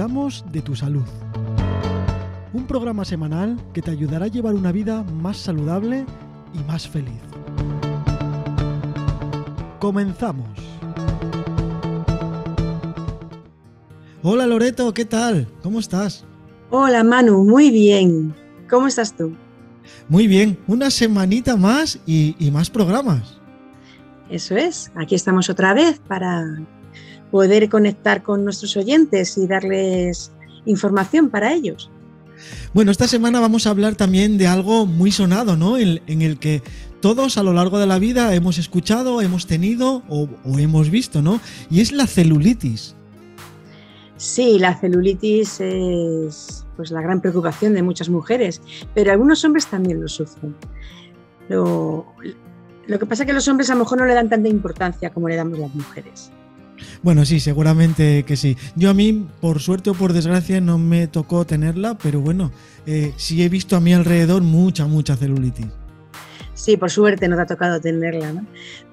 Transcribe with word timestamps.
cuidamos 0.00 0.42
de 0.50 0.62
tu 0.62 0.74
salud. 0.74 1.04
Un 2.54 2.66
programa 2.66 3.04
semanal 3.04 3.60
que 3.74 3.82
te 3.82 3.90
ayudará 3.90 4.24
a 4.24 4.28
llevar 4.28 4.54
una 4.54 4.72
vida 4.72 5.02
más 5.02 5.36
saludable 5.36 6.06
y 6.54 6.58
más 6.66 6.88
feliz. 6.88 7.20
Comenzamos. 9.78 10.48
Hola 14.22 14.46
Loreto, 14.46 14.94
¿qué 14.94 15.04
tal? 15.04 15.46
¿Cómo 15.62 15.80
estás? 15.80 16.24
Hola 16.70 17.04
Manu, 17.04 17.44
muy 17.44 17.70
bien. 17.70 18.34
¿Cómo 18.70 18.86
estás 18.86 19.14
tú? 19.14 19.36
Muy 20.08 20.26
bien, 20.26 20.58
una 20.66 20.90
semanita 20.90 21.58
más 21.58 21.98
y, 22.06 22.34
más 22.50 22.70
programas. 22.70 23.38
Eso 24.30 24.56
es, 24.56 24.90
aquí 24.94 25.14
estamos 25.14 25.50
otra 25.50 25.74
vez 25.74 26.00
para 26.08 26.42
poder 27.30 27.68
conectar 27.68 28.22
con 28.22 28.44
nuestros 28.44 28.76
oyentes 28.76 29.36
y 29.38 29.46
darles 29.46 30.32
información 30.66 31.30
para 31.30 31.52
ellos. 31.52 31.90
Bueno, 32.72 32.90
esta 32.90 33.06
semana 33.06 33.40
vamos 33.40 33.66
a 33.66 33.70
hablar 33.70 33.94
también 33.96 34.38
de 34.38 34.46
algo 34.46 34.86
muy 34.86 35.12
sonado, 35.12 35.56
¿no? 35.56 35.76
En, 35.76 36.22
el 36.22 36.38
que 36.38 36.62
todos 37.00 37.36
a 37.36 37.42
lo 37.42 37.52
largo 37.52 37.78
de 37.78 37.86
la 37.86 37.98
vida 37.98 38.34
hemos 38.34 38.58
escuchado, 38.58 39.20
hemos 39.20 39.46
tenido 39.46 40.02
o, 40.08 40.28
o 40.44 40.58
hemos 40.58 40.90
visto, 40.90 41.20
¿no? 41.20 41.40
Y 41.70 41.80
es 41.80 41.92
la 41.92 42.06
celulitis. 42.06 42.94
Sí, 44.16 44.58
la 44.58 44.78
celulitis 44.78 45.60
es 45.60 46.66
pues, 46.76 46.90
la 46.90 47.02
gran 47.02 47.20
preocupación 47.20 47.74
de 47.74 47.82
muchas 47.82 48.08
mujeres, 48.08 48.62
pero 48.94 49.12
algunos 49.12 49.44
hombres 49.44 49.66
también 49.66 50.00
lo 50.00 50.08
sufren. 50.08 50.54
Lo, 51.50 52.06
que 52.86 53.06
pasa 53.06 53.22
es 53.22 53.26
que 53.26 53.32
los 53.32 53.48
hombres 53.48 53.68
a 53.70 53.74
lo 53.74 53.80
mejor 53.80 53.98
no 53.98 54.06
le 54.06 54.14
dan 54.14 54.28
tanta 54.28 54.48
importancia 54.48 55.10
como 55.10 55.28
le 55.28 55.36
damos 55.36 55.58
las 55.58 55.74
mujeres. 55.74 56.30
Bueno, 57.02 57.24
sí, 57.24 57.40
seguramente 57.40 58.24
que 58.24 58.36
sí. 58.36 58.56
Yo 58.76 58.90
a 58.90 58.94
mí, 58.94 59.26
por 59.40 59.60
suerte 59.60 59.90
o 59.90 59.94
por 59.94 60.12
desgracia, 60.12 60.60
no 60.60 60.78
me 60.78 61.06
tocó 61.06 61.44
tenerla, 61.44 61.96
pero 61.98 62.20
bueno, 62.20 62.52
eh, 62.86 63.12
sí 63.16 63.42
he 63.42 63.48
visto 63.48 63.76
a 63.76 63.80
mi 63.80 63.94
alrededor 63.94 64.42
mucha, 64.42 64.86
mucha 64.86 65.16
celulitis. 65.16 65.66
Sí, 66.54 66.76
por 66.76 66.90
suerte 66.90 67.26
no 67.28 67.36
te 67.36 67.42
ha 67.42 67.46
tocado 67.46 67.80
tenerla, 67.80 68.32
¿no? 68.32 68.46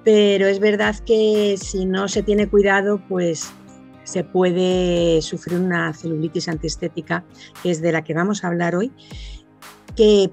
Pero 0.04 0.48
es 0.48 0.60
verdad 0.60 0.96
que 1.06 1.58
si 1.62 1.86
no 1.86 2.08
se 2.08 2.24
tiene 2.24 2.48
cuidado, 2.48 3.02
pues 3.10 3.50
se 4.08 4.24
puede 4.24 5.22
sufrir 5.22 5.60
una 5.60 5.94
celulitis 5.94 6.48
antiestética, 6.48 7.26
que 7.62 7.72
es 7.72 7.82
de 7.82 7.92
la 7.92 8.06
que 8.06 8.14
vamos 8.14 8.44
a 8.44 8.48
hablar 8.48 8.74
hoy, 8.74 8.94
que 9.98 10.30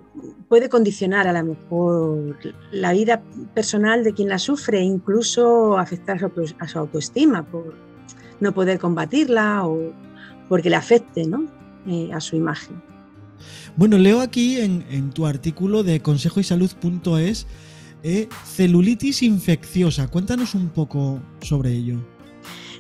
puede 0.49 0.69
condicionar 0.69 1.27
a 1.27 1.33
lo 1.33 1.55
mejor 1.55 2.37
la 2.71 2.93
vida 2.93 3.23
personal 3.55 4.05
de 4.05 4.13
quien 4.13 4.29
la 4.29 4.39
sufre, 4.39 4.83
incluso 4.83 5.79
afectar 5.79 6.21
a 6.59 6.69
su 6.69 6.79
autoestima 6.79 7.45
por 7.45 7.75
no 8.41 8.53
poder 8.53 8.79
combatirla 8.79 9.67
o 9.67 9.93
porque 10.49 10.69
le 10.69 10.77
afecte 10.77 11.27
eh, 11.87 12.11
a 12.13 12.21
su 12.21 12.37
imagen. 12.37 12.81
Bueno, 13.77 13.99
leo 13.99 14.21
aquí 14.21 14.61
en, 14.61 15.11
tu 15.11 15.27
artículo 15.27 15.83
de 15.83 16.01
consejoysalud.es 16.01 17.47
eh, 18.03 18.29
celulitis 18.45 19.23
infecciosa. 19.23 20.09
Cuéntanos 20.09 20.55
un 20.55 20.69
poco 20.69 21.21
sobre 21.41 21.73
ello. 21.73 22.14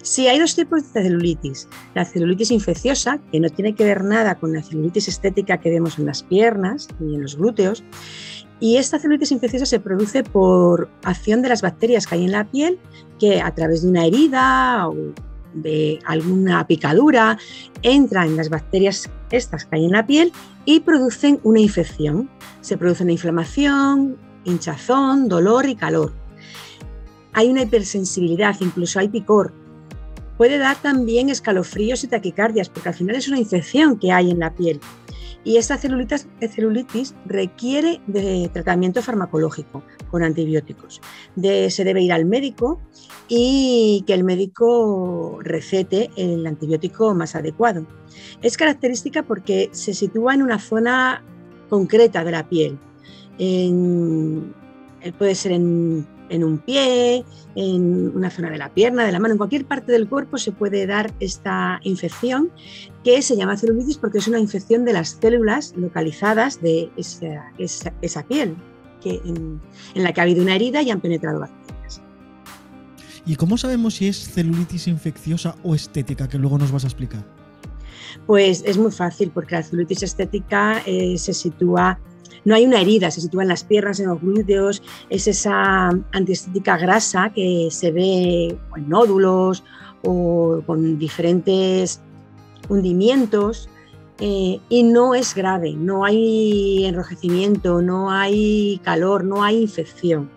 Sí, 0.05 0.28
hay 0.28 0.38
dos 0.38 0.55
tipos 0.55 0.92
de 0.92 1.02
celulitis. 1.02 1.66
La 1.94 2.05
celulitis 2.05 2.50
infecciosa, 2.50 3.19
que 3.33 3.41
no 3.41 3.48
tiene 3.48 3.74
que 3.74 3.84
ver 3.84 4.05
nada 4.05 4.34
con 4.34 4.52
la 4.52 4.62
celulitis 4.62 5.08
estética 5.08 5.56
que 5.58 5.70
vemos 5.70 5.98
en 5.98 6.05
las 6.05 6.22
piernas 6.22 6.88
y 7.00 7.14
en 7.14 7.22
los 7.22 7.36
glúteos. 7.38 7.83
Y 8.61 8.77
esta 8.77 8.98
celulitis 8.98 9.33
infecciosa 9.33 9.64
se 9.64 9.80
produce 9.80 10.22
por 10.22 10.91
acción 11.05 11.41
de 11.41 11.48
las 11.48 11.62
bacterias 11.62 12.06
que 12.06 12.16
hay 12.16 12.27
en 12.27 12.33
la 12.33 12.44
piel, 12.44 12.78
que 13.19 13.41
a 13.41 13.55
través 13.55 13.80
de 13.80 13.88
una 13.88 14.05
herida 14.05 14.91
o 14.91 14.94
de 15.55 15.98
alguna 16.05 16.66
picadura 16.66 17.39
entran 17.80 18.28
en 18.28 18.36
las 18.36 18.51
bacterias 18.51 19.08
estas 19.30 19.64
que 19.64 19.77
hay 19.77 19.86
en 19.86 19.92
la 19.92 20.07
piel 20.07 20.33
y 20.67 20.80
producen 20.80 21.40
una 21.45 21.61
infección. 21.61 22.28
Se 22.61 22.77
produce 22.77 23.05
una 23.05 23.12
inflamación, 23.12 24.18
hinchazón, 24.45 25.28
dolor 25.28 25.67
y 25.67 25.77
calor. 25.77 26.12
Hay 27.33 27.48
una 27.48 27.62
hipersensibilidad, 27.62 28.55
incluso 28.61 28.98
hay 28.98 29.08
picor, 29.08 29.64
Puede 30.36 30.58
dar 30.58 30.77
también 30.77 31.30
escalofríos 31.30 32.02
y 32.05 32.08
taquicardias, 32.08 32.68
porque 32.68 32.89
al 32.89 32.95
final 32.95 33.17
es 33.17 33.28
una 33.28 33.39
infección 33.39 33.98
que 33.98 34.12
hay 34.12 34.30
en 34.30 34.40
la 34.40 34.55
piel. 34.55 34.80
Y 35.45 35.58
esta 35.58 35.77
celulitis, 35.77 37.14
requiere 37.27 38.00
de 38.06 38.48
tratamiento 38.52 39.02
farmacológico 39.02 39.83
con 40.11 40.22
antibióticos. 40.22 41.02
se 41.36 41.84
debe 41.84 42.00
ir 42.00 42.12
al 42.12 42.24
médico 42.24 42.80
y 43.28 44.02
que 44.06 44.14
el 44.14 44.24
médico 44.24 45.39
recete 45.42 46.11
el 46.17 46.46
antibiótico 46.46 47.14
más 47.14 47.34
adecuado. 47.34 47.86
Es 48.40 48.56
característica 48.56 49.22
porque 49.22 49.68
se 49.72 49.92
sitúa 49.92 50.34
en 50.34 50.42
una 50.42 50.58
zona 50.58 51.22
concreta 51.68 52.24
de 52.24 52.30
la 52.30 52.48
piel. 52.48 52.78
puede 55.18 55.34
ser 55.34 55.52
en 55.52 56.06
en 56.34 56.45
un 56.45 56.58
pie, 56.58 57.24
en 57.55 58.17
una 58.17 58.30
zona 58.30 58.50
de 58.50 58.58
la 58.58 58.68
pierna, 58.68 59.05
de 59.05 59.12
la 59.12 59.20
mano, 59.20 59.33
en 59.33 59.39
cualquier 59.39 59.64
parte 59.64 59.92
del 59.92 60.08
cuerpo 60.08 60.39
se 60.39 60.52
puede 60.52 60.86
dar 60.86 61.12
esta 61.20 61.80
infección 61.84 62.50
que 63.05 63.22
se 63.22 63.36
llama 63.36 63.56
celulitis 63.56 63.98
porque 63.98 64.18
es 64.18 64.28
una 64.28 64.39
infección 64.39 64.84
de 64.84 64.92
las 64.92 65.18
células 65.20 65.74
localizadas 65.77 66.61
de 66.61 66.90
esa, 66.96 68.22
piel 68.24 68.56
que, 69.00 69.20
en, 69.24 69.61
la 69.95 70.12
que 70.12 70.20
ha 70.20 70.24
habido 70.24 70.42
una 70.42 70.56
herida 70.56 70.83
y 70.83 70.90
han 70.90 71.00
penetrado 71.00 71.40
bacterias. 71.40 72.02
¿Y 73.27 73.36
cómo 73.36 73.56
sabemos 73.56 73.95
si 73.95 74.08
es 74.08 74.16
celulitis 74.16 74.89
infecciosa 74.89 75.56
o 75.62 75.74
estética, 75.74 76.28
que 76.28 76.39
luego 76.39 76.58
nos 76.58 76.72
vas 76.72 76.84
a 76.84 76.89
explicar? 76.89 77.24
Pues 78.27 78.62
es 78.66 78.77
muy 78.77 78.90
fácil 78.90 79.30
porque 79.33 79.55
la 79.55 79.62
celulitis 79.62 80.02
estética 80.02 80.83
eh, 80.86 81.16
se 81.18 81.33
sitúa 81.33 81.98
no 82.45 82.55
hay 82.55 82.67
una 82.67 82.80
herida, 82.80 83.11
se 83.11 83.20
sitúa 83.20 83.42
en 83.42 83.48
las 83.48 83.64
piernas, 83.64 84.01
en 84.01 84.08
los 84.08 84.20
glúteos, 84.20 84.83
es 85.11 85.27
esa 85.27 85.89
antiestética 86.12 86.77
grasa 86.77 87.30
que 87.35 87.68
se 87.70 87.90
ve 87.90 88.57
en 88.77 88.89
nódulos 88.89 89.64
o 90.02 90.63
con 90.67 90.98
diferentes 90.98 92.01
hundimientos 92.68 93.68
eh, 94.20 94.61
y 94.68 94.83
no 94.84 95.14
es 95.14 95.34
grave, 95.34 95.74
no 95.74 96.05
hay 96.05 96.84
enrojecimiento, 96.84 97.83
no 97.83 98.11
hay 98.11 98.80
calor, 98.84 99.24
no 99.24 99.42
hay 99.42 99.63
infección. 99.63 100.30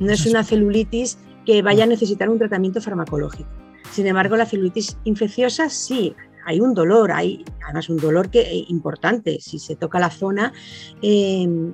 No 0.00 0.10
es 0.10 0.26
una 0.26 0.42
celulitis 0.42 1.18
que 1.46 1.62
vaya 1.62 1.84
a 1.84 1.86
necesitar 1.86 2.28
un 2.28 2.38
tratamiento 2.38 2.80
farmacológico. 2.80 3.48
Sin 3.92 4.06
embargo, 4.06 4.36
la 4.36 4.46
celulitis 4.46 4.96
infecciosa 5.04 5.68
sí, 5.68 6.14
hay 6.44 6.60
un 6.60 6.74
dolor, 6.74 7.12
hay 7.12 7.44
además 7.64 7.88
un 7.88 7.98
dolor 7.98 8.30
que, 8.30 8.40
eh, 8.40 8.64
importante. 8.68 9.38
Si 9.40 9.58
se 9.58 9.76
toca 9.76 9.98
la 9.98 10.10
zona, 10.10 10.52
em, 11.02 11.72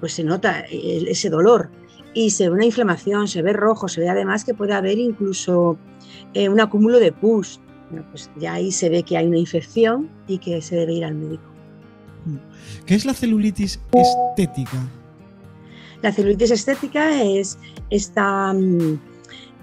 pues 0.00 0.12
se 0.12 0.24
nota 0.24 0.64
ese 0.70 1.28
dolor 1.28 1.70
y 2.14 2.30
se 2.30 2.48
ve 2.48 2.54
una 2.54 2.64
inflamación, 2.64 3.28
se 3.28 3.42
ve 3.42 3.52
rojo, 3.52 3.88
se 3.88 4.00
ve 4.00 4.08
además 4.08 4.44
que 4.44 4.54
puede 4.54 4.72
haber 4.72 4.98
incluso 4.98 5.78
eh, 6.34 6.48
un 6.48 6.60
acúmulo 6.60 6.98
de 6.98 7.12
pus. 7.12 7.60
pues 8.10 8.30
ya 8.36 8.54
ahí 8.54 8.70
se 8.70 8.90
ve 8.90 9.02
que 9.02 9.16
hay 9.16 9.26
una 9.26 9.38
infección 9.38 10.10
y 10.26 10.38
que 10.38 10.60
se 10.60 10.76
debe 10.76 10.92
ir 10.92 11.04
al 11.04 11.14
médico. 11.14 11.44
¿Qué 12.84 12.94
es 12.94 13.06
la 13.06 13.14
celulitis 13.14 13.80
estética? 13.92 14.78
La 16.02 16.12
celulitis 16.12 16.50
estética 16.50 17.22
es 17.22 17.58
esta 17.88 18.52
mm, 18.52 19.00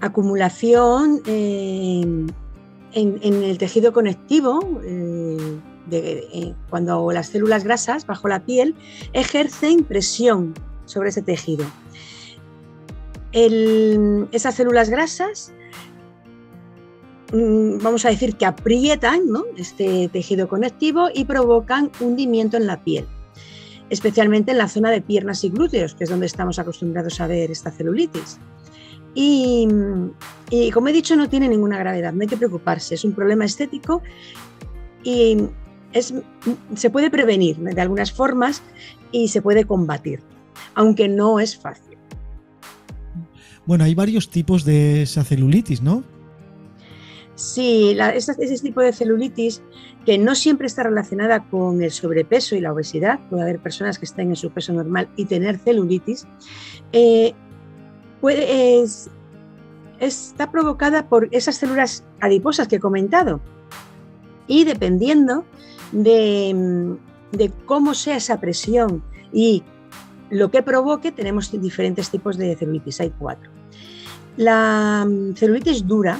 acumulación 0.00 1.22
em, 1.26 2.26
en, 2.92 3.42
el 3.42 3.58
tejido 3.58 3.92
conectivo, 3.92 4.80
eh, 4.84 5.60
eh, 5.90 6.54
cuando 6.68 7.10
las 7.12 7.28
células 7.28 7.64
grasas 7.64 8.06
bajo 8.06 8.28
la 8.28 8.44
piel 8.44 8.74
ejercen 9.12 9.84
presión 9.84 10.54
sobre 10.84 11.10
ese 11.10 11.22
tejido. 11.22 11.64
esas 13.32 14.54
células 14.54 14.88
grasas, 14.88 15.52
mm, 17.32 17.78
vamos 17.82 18.04
a 18.06 18.08
decir 18.08 18.36
que 18.36 18.46
aprietan 18.46 19.22
este 19.58 20.08
tejido 20.08 20.48
conectivo 20.48 21.08
y 21.12 21.24
provocan 21.24 21.90
hundimiento 22.00 22.56
en 22.56 22.66
la 22.66 22.82
piel, 22.82 23.06
especialmente 23.90 24.52
en 24.52 24.58
la 24.58 24.68
zona 24.68 24.90
de 24.90 25.02
piernas 25.02 25.44
y 25.44 25.50
glúteos, 25.50 25.94
que 25.94 26.04
es 26.04 26.10
donde 26.10 26.26
estamos 26.26 26.58
acostumbrados 26.58 27.20
a 27.20 27.26
ver 27.26 27.50
esta 27.50 27.70
celulitis. 27.70 28.38
Y, 29.14 29.66
como 30.72 30.88
he 30.88 30.92
dicho, 30.92 31.16
no 31.16 31.28
tiene 31.28 31.48
ninguna 31.48 31.78
gravedad, 31.78 32.12
no 32.12 32.22
hay 32.22 32.28
que 32.28 32.36
preocuparse, 32.36 32.94
es 32.94 33.04
un 33.04 33.12
problema 33.12 33.44
estético 33.44 34.02
y 35.02 35.36
se 36.74 36.90
puede 36.90 37.10
prevenir 37.10 37.56
de 37.56 37.80
algunas 37.80 38.12
formas 38.12 38.62
y 39.12 39.28
se 39.28 39.42
puede 39.42 39.64
combatir, 39.64 40.20
aunque 40.74 41.08
no 41.08 41.40
es 41.40 41.56
fácil. 41.56 41.96
Bueno, 43.64 43.84
hay 43.84 43.94
varios 43.94 44.30
tipos 44.30 44.64
de 44.64 45.02
esa 45.02 45.24
celulitis, 45.24 45.82
¿no? 45.82 46.04
Sí, 47.34 47.96
ese 48.14 48.62
tipo 48.62 48.80
de 48.80 48.92
celulitis 48.92 49.60
que 50.06 50.16
no 50.18 50.34
siempre 50.34 50.68
está 50.68 50.84
relacionada 50.84 51.44
con 51.50 51.82
el 51.82 51.90
sobrepeso 51.90 52.54
y 52.54 52.60
la 52.60 52.72
obesidad, 52.72 53.18
puede 53.28 53.42
haber 53.42 53.58
personas 53.58 53.98
que 53.98 54.06
estén 54.06 54.30
en 54.30 54.36
su 54.36 54.50
peso 54.50 54.72
normal 54.72 55.08
y 55.16 55.26
tener 55.26 55.58
celulitis, 55.58 56.26
eh, 56.92 57.34
puede, 58.20 58.84
está 60.00 60.50
provocada 60.50 61.08
por 61.08 61.28
esas 61.32 61.56
células 61.56 62.04
adiposas 62.20 62.68
que 62.68 62.76
he 62.76 62.80
comentado. 62.80 63.40
Y 64.46 64.64
dependiendo 64.64 65.44
de, 65.92 66.96
de 67.32 67.52
cómo 67.64 67.94
sea 67.94 68.16
esa 68.16 68.40
presión 68.40 69.02
y 69.32 69.62
lo 70.30 70.50
que 70.50 70.62
provoque, 70.62 71.12
tenemos 71.12 71.50
diferentes 71.60 72.10
tipos 72.10 72.36
de 72.36 72.56
celulitis, 72.56 73.00
hay 73.00 73.12
cuatro. 73.18 73.50
La 74.36 75.06
mm, 75.08 75.34
celulitis 75.34 75.86
dura, 75.86 76.18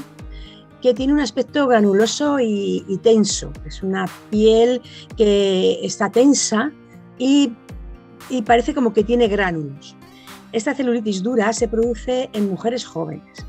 que 0.81 0.95
tiene 0.95 1.13
un 1.13 1.21
aspecto 1.21 1.67
granuloso 1.67 2.39
y, 2.41 3.01
tenso, 3.03 3.51
es 3.65 3.83
una 3.83 4.07
piel 4.31 4.81
que 5.17 5.81
está 5.83 6.11
tensa 6.11 6.71
y, 7.19 7.53
y 8.31 8.43
parece 8.43 8.75
como 8.75 8.93
que 8.93 9.03
tiene 9.03 9.27
gránulos. 9.27 9.97
Esta 10.53 10.75
celulitis 10.75 11.23
dura 11.23 11.53
se 11.53 11.67
produce 11.67 12.31
en 12.33 12.49
mujeres 12.49 12.85
jóvenes 12.85 13.46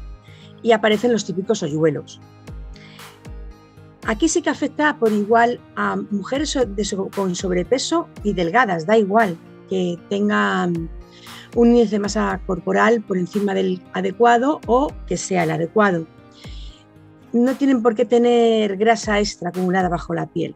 y 0.62 0.72
aparecen 0.72 1.12
los 1.12 1.26
típicos 1.26 1.64
hoyuelos. 1.64 2.20
Aquí 4.06 4.30
sí 4.30 4.42
que 4.42 4.50
afecta 4.50 4.98
por 4.98 5.12
igual 5.12 5.60
a 5.76 5.98
mujeres 6.12 6.58
con 7.14 7.36
sobrepeso 7.36 8.08
y 8.24 8.34
delgadas, 8.34 8.86
da 8.86 8.98
igual 8.98 9.38
que 9.70 10.00
tengan 10.10 10.90
un 11.56 11.68
índice 11.68 11.96
de 11.96 12.00
masa 12.00 12.40
corporal 12.46 13.02
por 13.02 13.18
encima 13.18 13.54
del 13.54 13.82
adecuado 13.94 14.62
o 14.68 14.94
que 15.08 15.18
sea 15.18 15.44
el 15.44 15.52
adecuado. 15.52 16.08
No 17.34 17.56
tienen 17.56 17.82
por 17.82 17.96
qué 17.96 18.06
tener 18.06 18.78
grasa 18.78 19.20
extra 19.20 19.50
acumulada 19.50 19.90
bajo 19.90 20.14
la 20.14 20.28
piel. 20.28 20.56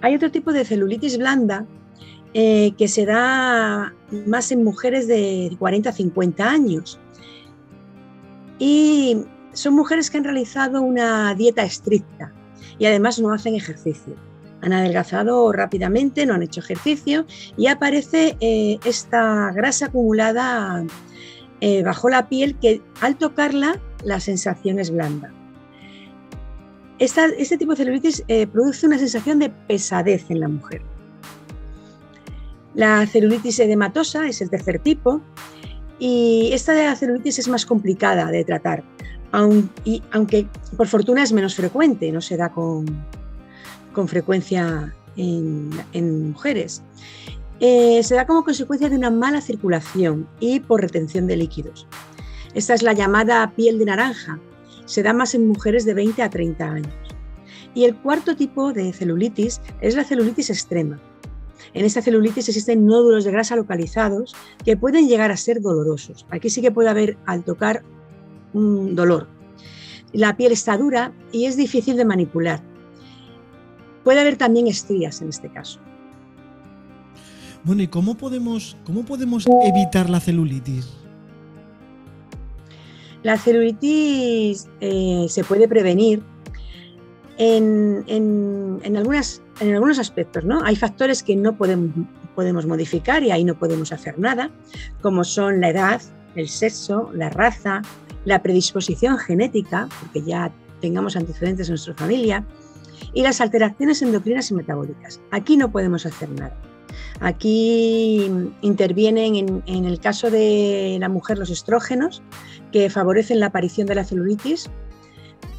Hay 0.00 0.14
otro 0.14 0.30
tipo 0.30 0.52
de 0.52 0.64
celulitis 0.64 1.18
blanda 1.18 1.66
eh, 2.34 2.72
que 2.76 2.88
se 2.88 3.06
da 3.06 3.94
más 4.26 4.52
en 4.52 4.64
mujeres 4.64 5.08
de 5.08 5.54
40 5.58 5.90
a 5.90 5.92
50 5.92 6.48
años. 6.48 6.98
Y 8.58 9.18
son 9.52 9.74
mujeres 9.74 10.10
que 10.10 10.18
han 10.18 10.24
realizado 10.24 10.82
una 10.82 11.34
dieta 11.34 11.62
estricta 11.62 12.32
y 12.78 12.86
además 12.86 13.18
no 13.18 13.32
hacen 13.32 13.54
ejercicio. 13.54 14.14
Han 14.62 14.72
adelgazado 14.72 15.52
rápidamente, 15.52 16.26
no 16.26 16.34
han 16.34 16.42
hecho 16.42 16.60
ejercicio 16.60 17.26
y 17.56 17.66
aparece 17.66 18.36
eh, 18.40 18.78
esta 18.84 19.50
grasa 19.52 19.86
acumulada 19.86 20.84
eh, 21.60 21.82
bajo 21.82 22.08
la 22.08 22.28
piel 22.28 22.58
que 22.58 22.82
al 23.00 23.16
tocarla 23.16 23.80
la 24.04 24.20
sensación 24.20 24.78
es 24.78 24.90
blanda. 24.90 25.32
este 26.98 27.58
tipo 27.58 27.72
de 27.72 27.76
celulitis 27.76 28.24
eh, 28.28 28.46
produce 28.46 28.86
una 28.86 28.98
sensación 28.98 29.38
de 29.38 29.50
pesadez 29.50 30.30
en 30.30 30.40
la 30.40 30.48
mujer. 30.48 30.82
La 32.74 33.06
celulitis 33.06 33.58
edematosa 33.58 34.28
es 34.28 34.42
el 34.42 34.50
tercer 34.50 34.78
tipo 34.80 35.22
y 35.98 36.50
esta 36.52 36.94
celulitis 36.96 37.38
es 37.38 37.48
más 37.48 37.64
complicada 37.64 38.30
de 38.30 38.44
tratar 38.44 38.84
aunque 39.32 40.46
por 40.76 40.86
fortuna 40.86 41.22
es 41.22 41.32
menos 41.32 41.54
frecuente, 41.54 42.10
no 42.12 42.20
se 42.20 42.36
da 42.36 42.50
con, 42.50 42.86
frecuencia 44.06 44.94
en, 45.16 46.30
mujeres. 46.30 46.82
Eh, 47.60 48.02
se 48.02 48.14
da 48.14 48.26
como 48.26 48.44
consecuencia 48.44 48.88
de 48.88 48.96
una 48.96 49.10
mala 49.10 49.40
circulación 49.40 50.28
y 50.40 50.60
por 50.60 50.82
retención 50.82 51.26
de 51.26 51.36
líquidos. 51.36 51.86
Esta 52.54 52.74
es 52.74 52.82
la 52.82 52.92
llamada 52.92 53.50
piel 53.54 53.78
de 53.78 53.86
naranja. 53.86 54.38
Se 54.84 55.02
da 55.02 55.12
más 55.12 55.34
en 55.34 55.48
mujeres 55.48 55.84
de 55.84 55.94
20 55.94 56.22
a 56.22 56.30
30 56.30 56.64
años. 56.64 56.94
Y 57.74 57.84
el 57.84 57.96
cuarto 57.96 58.36
tipo 58.36 58.72
de 58.72 58.92
celulitis 58.92 59.60
es 59.80 59.96
la 59.96 60.04
celulitis 60.04 60.48
extrema. 60.48 60.98
En 61.74 61.84
esta 61.84 62.02
celulitis 62.02 62.48
existen 62.48 62.86
nódulos 62.86 63.24
de 63.24 63.32
grasa 63.32 63.56
localizados 63.56 64.34
que 64.64 64.76
pueden 64.76 65.08
llegar 65.08 65.30
a 65.30 65.36
ser 65.36 65.60
dolorosos. 65.60 66.26
Aquí 66.30 66.50
sí 66.50 66.60
que 66.62 66.70
puede 66.70 66.88
haber 66.88 67.16
al 67.26 67.44
tocar 67.44 67.82
un 68.52 68.94
dolor. 68.94 69.28
La 70.12 70.36
piel 70.36 70.52
está 70.52 70.76
dura 70.78 71.12
y 71.32 71.46
es 71.46 71.56
difícil 71.56 71.96
de 71.96 72.04
manipular. 72.04 72.62
Puede 74.04 74.20
haber 74.20 74.36
también 74.36 74.66
estrías 74.66 75.20
en 75.20 75.28
este 75.30 75.50
caso. 75.50 75.80
Bueno, 77.64 77.82
¿y 77.82 77.88
cómo 77.88 78.14
podemos, 78.14 78.76
cómo 78.86 79.04
podemos 79.04 79.44
evitar 79.64 80.08
la 80.08 80.20
celulitis? 80.20 80.88
La 83.24 83.36
celulitis 83.36 84.68
eh, 84.80 85.26
se 85.28 85.42
puede 85.42 85.66
prevenir 85.66 86.22
en, 87.38 88.80
algunas, 88.96 89.42
en 89.60 89.74
algunos 89.74 89.98
aspectos. 89.98 90.44
¿no? 90.44 90.62
Hay 90.64 90.76
factores 90.76 91.22
que 91.22 91.36
no 91.36 91.56
podemos, 91.56 91.90
podemos 92.34 92.66
modificar 92.66 93.22
y 93.22 93.30
ahí 93.30 93.44
no 93.44 93.58
podemos 93.58 93.92
hacer 93.92 94.18
nada, 94.18 94.50
como 95.00 95.24
son 95.24 95.60
la 95.60 95.70
edad, 95.70 96.02
el 96.34 96.48
sexo, 96.48 97.10
la 97.14 97.30
raza, 97.30 97.82
la 98.24 98.42
predisposición 98.42 99.18
genética, 99.18 99.88
porque 100.00 100.22
ya 100.22 100.52
tengamos 100.80 101.16
antecedentes 101.16 101.68
en 101.68 101.72
nuestra 101.72 101.94
familia, 101.94 102.44
y 103.12 103.22
las 103.22 103.40
alteraciones 103.40 104.02
endocrinas 104.02 104.50
y 104.50 104.54
metabólicas. 104.54 105.20
Aquí 105.30 105.56
no 105.56 105.70
podemos 105.70 106.06
hacer 106.06 106.28
nada. 106.30 106.54
Aquí 107.20 108.30
intervienen 108.60 109.62
en, 109.66 109.84
el 109.84 110.00
caso 110.00 110.30
de 110.30 110.96
la 111.00 111.08
mujer 111.08 111.38
los 111.38 111.50
estrógenos, 111.50 112.22
que 112.72 112.90
favorecen 112.90 113.40
la 113.40 113.46
aparición 113.46 113.86
de 113.86 113.94
la 113.94 114.04
celulitis. 114.04 114.70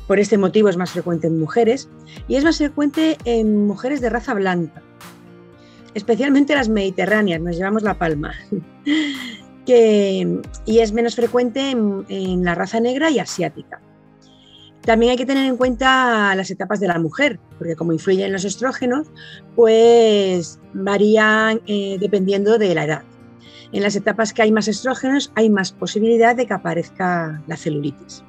Por 0.07 0.19
este 0.19 0.37
motivo 0.37 0.69
es 0.69 0.77
más 0.77 0.91
frecuente 0.91 1.27
en 1.27 1.39
mujeres 1.39 1.89
y 2.27 2.35
es 2.35 2.43
más 2.43 2.57
frecuente 2.57 3.17
en 3.25 3.67
mujeres 3.67 3.99
de 3.99 4.09
raza 4.09 4.33
blanca, 4.33 4.81
especialmente 5.93 6.55
las 6.55 6.69
mediterráneas, 6.69 7.41
nos 7.41 7.57
llevamos 7.57 7.83
la 7.83 7.97
palma 7.97 8.33
y 9.65 10.79
es 10.79 10.93
menos 10.93 11.15
frecuente 11.15 11.71
en, 11.71 12.43
la 12.43 12.55
raza 12.55 12.79
negra 12.79 13.09
y 13.09 13.19
asiática. 13.19 13.81
También 14.81 15.11
hay 15.11 15.17
que 15.17 15.25
tener 15.25 15.45
en 15.45 15.57
cuenta 15.57 16.33
las 16.35 16.49
etapas 16.49 16.79
de 16.79 16.87
la 16.87 16.97
mujer, 16.97 17.39
porque 17.57 17.75
como 17.75 17.91
influyen 17.91 18.31
los 18.31 18.45
estrógenos, 18.45 19.07
pues 19.57 20.59
varían 20.73 21.59
eh, 21.67 21.97
dependiendo 21.99 22.57
de 22.57 22.73
la 22.73 22.85
edad. 22.85 23.03
En 23.73 23.83
las 23.83 23.97
etapas 23.97 24.31
que 24.31 24.43
hay 24.43 24.53
más 24.53 24.69
estrógenos 24.69 25.33
hay 25.35 25.49
más 25.49 25.73
posibilidad 25.73 26.37
de 26.37 26.45
que 26.45 26.53
aparezca 26.53 27.43
la 27.47 27.57
celulitis. 27.57 28.23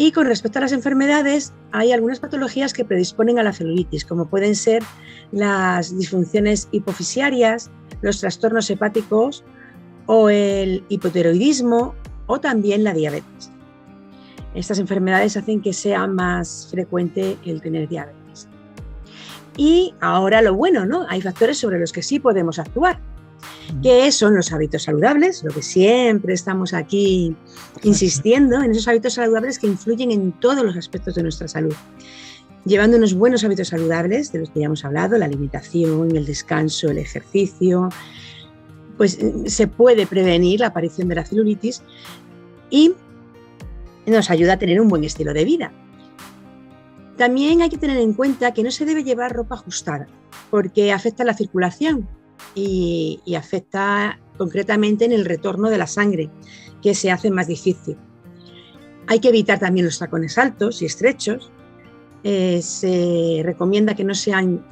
Y 0.00 0.12
con 0.12 0.24
respecto 0.24 0.58
a 0.58 0.62
las 0.62 0.72
enfermedades, 0.72 1.52
hay 1.72 1.92
algunas 1.92 2.20
patologías 2.20 2.72
que 2.72 2.86
predisponen 2.86 3.38
a 3.38 3.42
la 3.42 3.52
celulitis, 3.52 4.06
como 4.06 4.30
pueden 4.30 4.56
ser 4.56 4.82
las 5.30 5.94
disfunciones 5.94 6.70
hipofisiarias, 6.72 7.70
los 8.00 8.18
trastornos 8.18 8.70
hepáticos 8.70 9.44
o 10.06 10.30
el 10.30 10.84
hipotiroidismo 10.88 11.94
o 12.28 12.40
también 12.40 12.82
la 12.82 12.94
diabetes. 12.94 13.50
Estas 14.54 14.78
enfermedades 14.78 15.36
hacen 15.36 15.60
que 15.60 15.74
sea 15.74 16.06
más 16.06 16.68
frecuente 16.70 17.36
el 17.44 17.60
tener 17.60 17.86
diabetes. 17.86 18.48
Y 19.58 19.92
ahora 20.00 20.40
lo 20.40 20.54
bueno, 20.54 20.86
¿no? 20.86 21.04
Hay 21.10 21.20
factores 21.20 21.58
sobre 21.58 21.78
los 21.78 21.92
que 21.92 22.02
sí 22.02 22.18
podemos 22.18 22.58
actuar, 22.58 22.98
que 23.82 24.10
son 24.12 24.34
los 24.34 24.52
hábitos 24.52 24.82
saludables, 24.82 25.42
lo 25.44 25.52
que 25.52 25.62
siempre 25.62 26.34
estamos 26.34 26.74
aquí 26.74 27.34
insistiendo, 27.82 28.62
en 28.62 28.72
esos 28.72 28.88
hábitos 28.88 29.14
saludables 29.14 29.58
que 29.58 29.66
influyen 29.66 30.10
en 30.10 30.32
todos 30.32 30.64
los 30.64 30.76
aspectos 30.76 31.14
de 31.14 31.22
nuestra 31.22 31.48
salud. 31.48 31.74
Llevando 32.64 32.98
unos 32.98 33.14
buenos 33.14 33.42
hábitos 33.42 33.68
saludables, 33.68 34.32
de 34.32 34.40
los 34.40 34.50
que 34.50 34.60
ya 34.60 34.66
hemos 34.66 34.84
hablado, 34.84 35.16
la 35.16 35.24
alimentación, 35.24 36.14
el 36.14 36.26
descanso, 36.26 36.90
el 36.90 36.98
ejercicio, 36.98 37.88
pues 38.98 39.18
eh, 39.18 39.32
se 39.46 39.66
puede 39.66 40.06
prevenir 40.06 40.60
la 40.60 40.66
aparición 40.66 41.08
de 41.08 41.14
la 41.14 41.24
celulitis 41.24 41.82
y 42.68 42.92
nos 44.06 44.30
ayuda 44.30 44.54
a 44.54 44.58
tener 44.58 44.80
un 44.80 44.88
buen 44.88 45.04
estilo 45.04 45.32
de 45.32 45.44
vida. 45.44 45.72
También 47.16 47.62
hay 47.62 47.70
que 47.70 47.78
tener 47.78 47.96
en 47.96 48.12
cuenta 48.12 48.52
que 48.52 48.62
no 48.62 48.70
se 48.70 48.84
debe 48.84 49.04
llevar 49.04 49.34
ropa 49.34 49.54
ajustada 49.54 50.06
porque 50.50 50.92
afecta 50.92 51.24
la 51.24 51.34
circulación 51.34 52.08
y, 52.54 53.20
afecta 53.36 54.18
concretamente 54.36 55.04
en 55.04 55.12
el 55.12 55.24
retorno 55.24 55.70
de 55.70 55.78
la 55.78 55.86
sangre, 55.86 56.30
que 56.82 56.94
se 56.94 57.10
hace 57.10 57.30
más 57.30 57.46
difícil. 57.46 57.96
Hay 59.06 59.20
que 59.20 59.28
evitar 59.28 59.58
también 59.58 59.86
los 59.86 59.98
tacones 59.98 60.38
altos 60.38 60.82
y 60.82 60.86
estrechos. 60.86 61.50
Eh, 62.22 62.60
se 62.62 63.42
recomienda 63.44 63.94
que 63.94 64.04
no, 64.04 64.14
sean, 64.14 64.64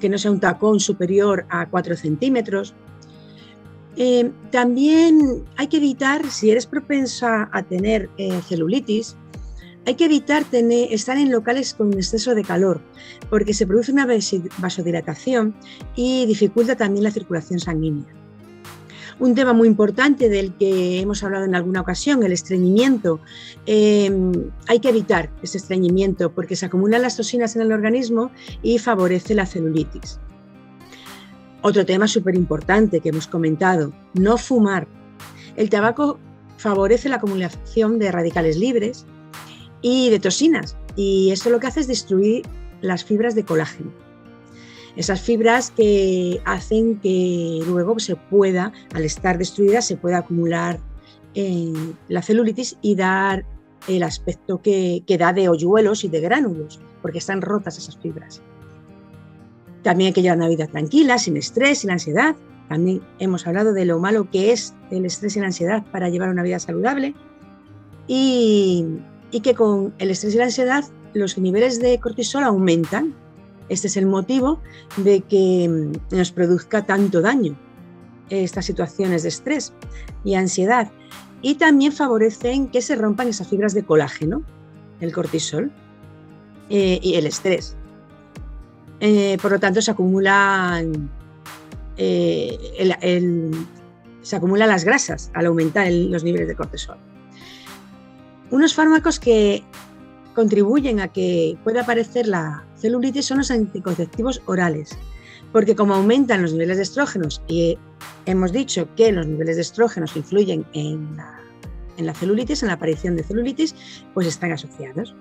que 0.00 0.08
no 0.08 0.18
sea 0.18 0.30
un 0.30 0.40
tacón 0.40 0.80
superior 0.80 1.46
a 1.50 1.68
4 1.68 1.96
centímetros 1.96 2.74
eh, 3.96 4.30
también 4.50 5.44
hay 5.56 5.66
que 5.66 5.76
evitar, 5.76 6.30
si 6.30 6.50
eres 6.50 6.66
propensa 6.66 7.50
a 7.52 7.62
tener 7.62 8.08
eh, 8.16 8.40
celulitis, 8.48 9.16
hay 9.84 9.94
que 9.94 10.04
evitar 10.04 10.44
tener, 10.44 10.92
estar 10.92 11.16
en 11.18 11.30
locales 11.30 11.74
con 11.74 11.92
exceso 11.94 12.34
de 12.34 12.44
calor, 12.44 12.80
porque 13.30 13.54
se 13.54 13.66
produce 13.66 13.92
una 13.92 14.06
vasodilatación 14.58 15.54
y 15.96 16.26
dificulta 16.26 16.76
también 16.76 17.04
la 17.04 17.10
circulación 17.10 17.58
sanguínea. 17.58 18.06
Un 19.18 19.34
tema 19.34 19.52
muy 19.52 19.68
importante 19.68 20.28
del 20.28 20.54
que 20.54 21.00
hemos 21.00 21.22
hablado 21.22 21.44
en 21.44 21.54
alguna 21.54 21.80
ocasión, 21.80 22.22
el 22.22 22.32
estreñimiento. 22.32 23.20
Em, 23.66 24.50
hay 24.66 24.80
que 24.80 24.88
evitar 24.88 25.30
ese 25.42 25.58
estreñimiento 25.58 26.32
porque 26.32 26.56
se 26.56 26.66
acumulan 26.66 27.02
las 27.02 27.16
toxinas 27.16 27.54
en 27.54 27.62
el 27.62 27.72
organismo 27.72 28.30
y 28.62 28.78
favorece 28.78 29.34
la 29.34 29.46
celulitis. 29.46 30.18
Otro 31.60 31.86
tema 31.86 32.08
súper 32.08 32.34
importante 32.34 33.00
que 33.00 33.10
hemos 33.10 33.28
comentado, 33.28 33.92
no 34.14 34.38
fumar. 34.38 34.88
El 35.56 35.70
tabaco 35.70 36.18
favorece 36.56 37.08
la 37.08 37.16
acumulación 37.16 37.98
de 38.00 38.10
radicales 38.10 38.56
libres 38.56 39.06
y 39.82 40.10
de 40.10 40.20
toxinas 40.20 40.76
y 40.96 41.30
eso 41.30 41.50
lo 41.50 41.60
que 41.60 41.66
hace 41.66 41.80
es 41.80 41.86
destruir 41.86 42.44
las 42.80 43.04
fibras 43.04 43.34
de 43.34 43.44
colágeno. 43.44 43.90
Esas 44.96 45.22
fibras 45.22 45.70
que 45.70 46.40
hacen 46.44 46.98
que 46.98 47.60
luego 47.66 47.98
se 47.98 48.16
pueda, 48.16 48.72
al 48.92 49.04
estar 49.04 49.38
destruida, 49.38 49.80
se 49.80 49.96
pueda 49.96 50.18
acumular 50.18 50.80
en 51.34 51.96
la 52.08 52.20
celulitis 52.20 52.76
y 52.82 52.94
dar 52.94 53.46
el 53.88 54.02
aspecto 54.02 54.60
que, 54.60 55.02
que 55.06 55.16
da 55.16 55.32
de 55.32 55.48
hoyuelos 55.48 56.04
y 56.04 56.08
de 56.08 56.20
gránulos, 56.20 56.78
porque 57.00 57.18
están 57.18 57.40
rotas 57.40 57.78
esas 57.78 57.96
fibras. 57.96 58.42
También 59.82 60.08
hay 60.08 60.12
que 60.12 60.22
llevar 60.22 60.38
una 60.38 60.48
vida 60.48 60.66
tranquila, 60.66 61.18
sin 61.18 61.38
estrés, 61.38 61.78
sin 61.78 61.90
ansiedad. 61.90 62.36
También 62.68 63.00
hemos 63.18 63.46
hablado 63.46 63.72
de 63.72 63.86
lo 63.86 63.98
malo 63.98 64.30
que 64.30 64.52
es 64.52 64.74
el 64.90 65.06
estrés 65.06 65.36
y 65.36 65.40
la 65.40 65.46
ansiedad 65.46 65.84
para 65.90 66.10
llevar 66.10 66.28
una 66.28 66.42
vida 66.42 66.58
saludable. 66.58 67.14
Y, 68.06 68.84
y 69.32 69.40
que 69.40 69.54
con 69.54 69.92
el 69.98 70.10
estrés 70.10 70.34
y 70.34 70.38
la 70.38 70.44
ansiedad 70.44 70.84
los 71.14 71.36
niveles 71.38 71.80
de 71.80 71.98
cortisol 71.98 72.44
aumentan. 72.44 73.14
Este 73.68 73.88
es 73.88 73.96
el 73.96 74.06
motivo 74.06 74.60
de 74.98 75.22
que 75.22 75.68
mm, 75.68 76.16
nos 76.16 76.30
produzca 76.30 76.84
tanto 76.84 77.20
daño 77.20 77.56
estas 78.28 78.66
situaciones 78.66 79.22
de 79.24 79.30
estrés 79.30 79.72
y 80.24 80.34
ansiedad. 80.34 80.90
Y 81.42 81.56
también 81.56 81.92
favorecen 81.92 82.68
que 82.68 82.80
se 82.80 82.94
rompan 82.94 83.28
esas 83.28 83.48
fibras 83.48 83.74
de 83.74 83.82
colágeno, 83.82 84.42
el 85.00 85.12
cortisol 85.12 85.72
eh, 86.70 87.00
y 87.02 87.14
el 87.14 87.26
estrés. 87.26 87.76
Eh, 89.00 89.36
por 89.42 89.50
lo 89.50 89.58
tanto, 89.58 89.80
eh, 89.80 89.84
se 94.22 94.36
acumulan 94.36 94.68
las 94.68 94.84
grasas 94.84 95.30
al 95.34 95.46
aumentar 95.46 95.90
los 95.90 96.22
niveles 96.22 96.46
de 96.48 96.54
cortisol. 96.54 96.96
Unos 98.52 98.74
fármacos 98.74 99.18
que 99.18 99.64
contribuyen 100.34 101.00
a 101.00 101.08
que 101.08 101.56
pueda 101.64 101.80
aparecer 101.80 102.26
la 102.26 102.62
celulitis 102.76 103.24
son 103.24 103.38
los 103.38 103.50
anticonceptivos 103.50 104.42
orales, 104.44 104.90
porque 105.52 105.74
como 105.74 105.94
aumentan 105.94 106.42
los 106.42 106.52
niveles 106.52 106.76
de 106.76 106.82
estrógenos 106.82 107.42
y 107.48 107.78
hemos 108.26 108.52
dicho 108.52 108.86
que 108.94 109.10
los 109.10 109.26
niveles 109.26 109.56
de 109.56 109.62
estrógenos 109.62 110.14
influyen 110.16 110.66
en 110.74 111.16
la, 111.16 112.14
celulitis, 112.14 112.62
en 112.62 112.68
la 112.68 112.74
aparición 112.74 113.16
de 113.16 113.22
celulitis, 113.22 113.74
pues 114.12 114.26
están 114.26 114.52
asociados. 114.52 115.14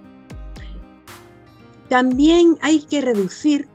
También 1.88 2.57
hay 2.61 2.81
que 2.81 3.00
reducir 3.00 3.69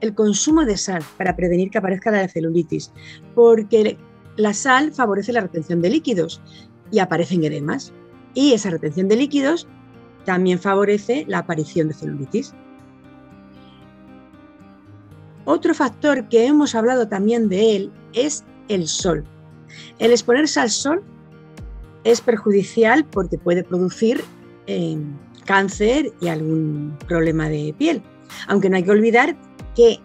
el 0.00 0.14
consumo 0.14 0.64
de 0.64 0.76
sal 0.76 1.02
para 1.18 1.34
prevenir 1.34 1.70
que 1.70 1.78
aparezca 1.78 2.12
la 2.12 2.28
celulitis, 2.28 2.92
porque 3.34 3.98
la 4.36 4.54
sal 4.54 4.92
favorece 4.92 5.32
la 5.32 5.40
retención 5.40 5.82
de 5.82 5.90
líquidos 5.90 6.40
y 6.92 7.00
aparecen 7.00 7.42
edemas. 7.42 7.92
Y 8.34 8.52
esa 8.52 8.70
retención 8.70 9.08
de 9.08 9.16
líquidos 9.16 9.66
también 10.24 10.58
favorece 10.58 11.24
la 11.28 11.38
aparición 11.38 11.88
de 11.88 11.94
celulitis. 11.94 12.54
Otro 15.44 15.74
factor 15.74 16.28
que 16.28 16.46
hemos 16.46 16.74
hablado 16.74 17.08
también 17.08 17.48
de 17.48 17.76
él 17.76 17.92
es 18.12 18.44
el 18.68 18.86
sol. 18.86 19.24
El 19.98 20.12
exponerse 20.12 20.60
al 20.60 20.70
sol 20.70 21.02
es 22.04 22.20
perjudicial 22.20 23.04
porque 23.04 23.38
puede 23.38 23.64
producir 23.64 24.22
eh, 24.66 24.98
cáncer 25.44 26.12
y 26.20 26.28
algún 26.28 26.96
problema 27.08 27.48
de 27.48 27.74
piel. 27.76 28.02
Aunque 28.46 28.70
no 28.70 28.76
hay 28.76 28.84
que 28.84 28.90
olvidar 28.90 29.36
que 29.74 29.98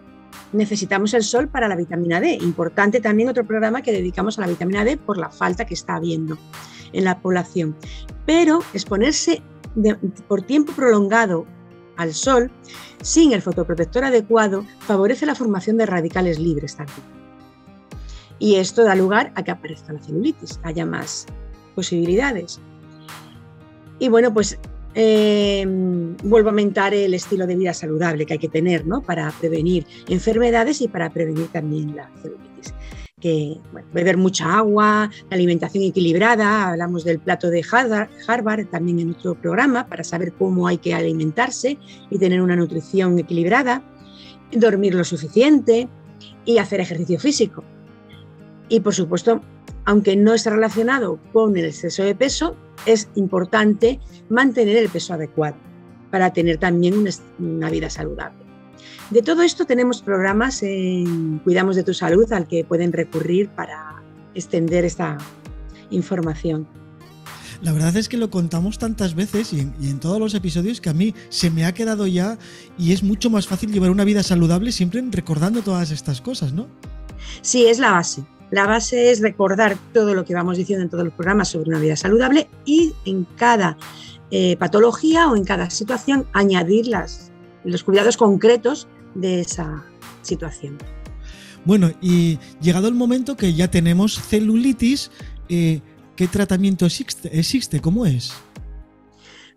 necesitamos 0.52 1.14
el 1.14 1.22
sol 1.22 1.48
para 1.48 1.68
la 1.68 1.76
vitamina 1.76 2.20
D. 2.20 2.38
Importante 2.40 3.00
también 3.00 3.28
otro 3.28 3.46
programa 3.46 3.82
que 3.82 3.92
dedicamos 3.92 4.38
a 4.38 4.42
la 4.42 4.48
vitamina 4.48 4.84
D 4.84 4.96
por 4.96 5.18
la 5.18 5.30
falta 5.30 5.66
que 5.66 5.74
está 5.74 5.96
habiendo 5.96 6.38
en 6.96 7.04
la 7.04 7.20
población. 7.20 7.76
Pero 8.24 8.60
exponerse 8.72 9.42
por 10.26 10.42
tiempo 10.42 10.72
prolongado 10.72 11.46
al 11.96 12.14
sol 12.14 12.50
sin 13.02 13.32
el 13.32 13.42
fotoprotector 13.42 14.04
adecuado 14.04 14.64
favorece 14.80 15.26
la 15.26 15.34
formación 15.34 15.76
de 15.76 15.86
radicales 15.86 16.38
libres 16.38 16.76
también. 16.76 17.16
Y 18.38 18.56
esto 18.56 18.84
da 18.84 18.94
lugar 18.94 19.32
a 19.34 19.44
que 19.44 19.50
aparezca 19.50 19.92
la 19.92 20.02
celulitis, 20.02 20.60
haya 20.62 20.84
más 20.84 21.26
posibilidades. 21.74 22.60
Y 23.98 24.08
bueno, 24.08 24.32
pues 24.32 24.58
em, 24.94 26.16
vuelvo 26.22 26.48
a 26.48 26.52
aumentar 26.52 26.92
el 26.92 27.14
estilo 27.14 27.46
de 27.46 27.56
vida 27.56 27.72
saludable 27.72 28.26
que 28.26 28.34
hay 28.34 28.38
que 28.38 28.48
tener 28.48 28.86
¿no? 28.86 29.02
para 29.02 29.30
prevenir 29.32 29.86
enfermedades 30.08 30.80
y 30.82 30.88
para 30.88 31.10
prevenir 31.10 31.48
también 31.48 31.96
la 31.96 32.10
celulitis 32.22 32.74
que 33.18 33.58
beber 33.94 34.18
mucha 34.18 34.58
agua, 34.58 35.10
alimentación 35.30 35.84
equilibrada, 35.84 36.68
hablamos 36.68 37.02
del 37.02 37.18
plato 37.18 37.48
de 37.48 37.64
Harvard, 37.72 38.66
también 38.66 39.00
en 39.00 39.12
otro 39.12 39.34
programa 39.34 39.86
para 39.86 40.04
saber 40.04 40.34
cómo 40.34 40.68
hay 40.68 40.76
que 40.76 40.92
alimentarse 40.92 41.78
y 42.10 42.18
tener 42.18 42.42
una 42.42 42.56
nutrición 42.56 43.18
equilibrada, 43.18 43.82
dormir 44.52 44.94
lo 44.94 45.02
suficiente 45.02 45.88
y 46.44 46.58
hacer 46.58 46.80
ejercicio 46.80 47.18
físico. 47.18 47.64
Y 48.68 48.80
por 48.80 48.92
supuesto, 48.92 49.40
aunque 49.86 50.14
no 50.14 50.34
está 50.34 50.50
relacionado 50.50 51.18
con 51.32 51.56
el 51.56 51.64
exceso 51.64 52.02
de 52.02 52.14
peso, 52.14 52.54
es 52.84 53.08
importante 53.14 53.98
mantener 54.28 54.76
el 54.76 54.90
peso 54.90 55.14
adecuado 55.14 55.56
para 56.10 56.34
tener 56.34 56.58
también 56.58 57.02
una 57.38 57.70
vida 57.70 57.88
saludable. 57.88 58.45
De 59.10 59.22
todo 59.22 59.42
esto 59.42 59.66
tenemos 59.66 60.02
programas 60.02 60.64
en 60.64 61.38
Cuidamos 61.44 61.76
de 61.76 61.84
tu 61.84 61.94
Salud 61.94 62.30
al 62.32 62.48
que 62.48 62.64
pueden 62.64 62.92
recurrir 62.92 63.48
para 63.48 64.02
extender 64.34 64.84
esta 64.84 65.16
información. 65.90 66.66
La 67.62 67.72
verdad 67.72 67.96
es 67.96 68.08
que 68.08 68.16
lo 68.16 68.30
contamos 68.30 68.78
tantas 68.78 69.14
veces 69.14 69.52
y 69.52 69.60
en, 69.60 70.00
todos 70.00 70.18
los 70.18 70.34
episodios 70.34 70.80
que 70.80 70.90
a 70.90 70.92
mí 70.92 71.14
se 71.28 71.50
me 71.50 71.64
ha 71.64 71.72
quedado 71.72 72.06
ya 72.08 72.36
y 72.76 72.92
es 72.92 73.04
mucho 73.04 73.30
más 73.30 73.46
fácil 73.46 73.72
llevar 73.72 73.90
una 73.90 74.04
vida 74.04 74.24
saludable 74.24 74.72
siempre 74.72 75.02
recordando 75.10 75.62
todas 75.62 75.92
estas 75.92 76.20
cosas, 76.20 76.52
¿no? 76.52 76.66
Sí, 77.42 77.66
es 77.66 77.78
la 77.78 77.92
base. 77.92 78.24
La 78.50 78.66
base 78.66 79.10
es 79.10 79.20
recordar 79.20 79.78
todo 79.94 80.14
lo 80.14 80.24
que 80.24 80.34
vamos 80.34 80.56
diciendo 80.56 80.82
en 80.82 80.90
todos 80.90 81.04
los 81.04 81.14
programas 81.14 81.48
sobre 81.48 81.70
una 81.70 81.78
vida 81.78 81.96
saludable 81.96 82.48
y 82.64 82.92
en 83.04 83.24
cada 83.36 83.78
eh, 84.32 84.56
patología 84.56 85.28
o 85.28 85.36
en 85.36 85.44
cada 85.44 85.70
situación 85.70 86.26
añadir 86.32 86.88
los 87.64 87.84
cuidados 87.84 88.16
concretos 88.16 88.88
de 89.20 89.40
esa 89.40 89.84
situación. 90.22 90.78
Bueno, 91.64 91.90
y 92.00 92.38
llegado 92.60 92.88
el 92.88 92.94
momento 92.94 93.36
que 93.36 93.52
ya 93.54 93.70
tenemos 93.70 94.20
celulitis, 94.20 95.10
eh, 95.48 95.80
¿qué 96.14 96.28
tratamiento 96.28 96.86
existe? 96.86 97.80
¿Cómo 97.80 98.06
es? 98.06 98.32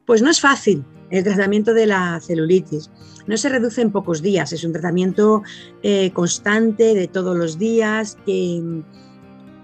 Pues 0.06 0.22
no 0.22 0.30
es 0.30 0.42
fácil 0.42 0.84
el 1.12 1.24
tratamiento 1.24 1.74
de 1.74 1.86
la 1.86 2.20
celulitis. 2.20 2.90
No 3.28 3.38
se 3.38 3.50
reduce 3.50 3.82
en 3.82 3.92
pocos 3.92 4.24
días, 4.24 4.54
es 4.54 4.64
un 4.64 4.74
tratamiento 4.74 5.44
eh, 5.84 6.12
constante 6.12 6.96
de 6.96 7.08
todos 7.08 7.38
los 7.38 7.60
días 7.60 8.18
que, 8.26 8.82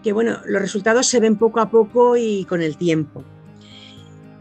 que, 0.03 0.13
bueno, 0.13 0.37
los 0.45 0.61
resultados 0.61 1.07
se 1.07 1.19
ven 1.19 1.37
poco 1.37 1.59
a 1.59 1.71
poco 1.71 2.15
y 2.15 2.45
con 2.45 2.61
el 2.61 2.77
tiempo 2.77 3.23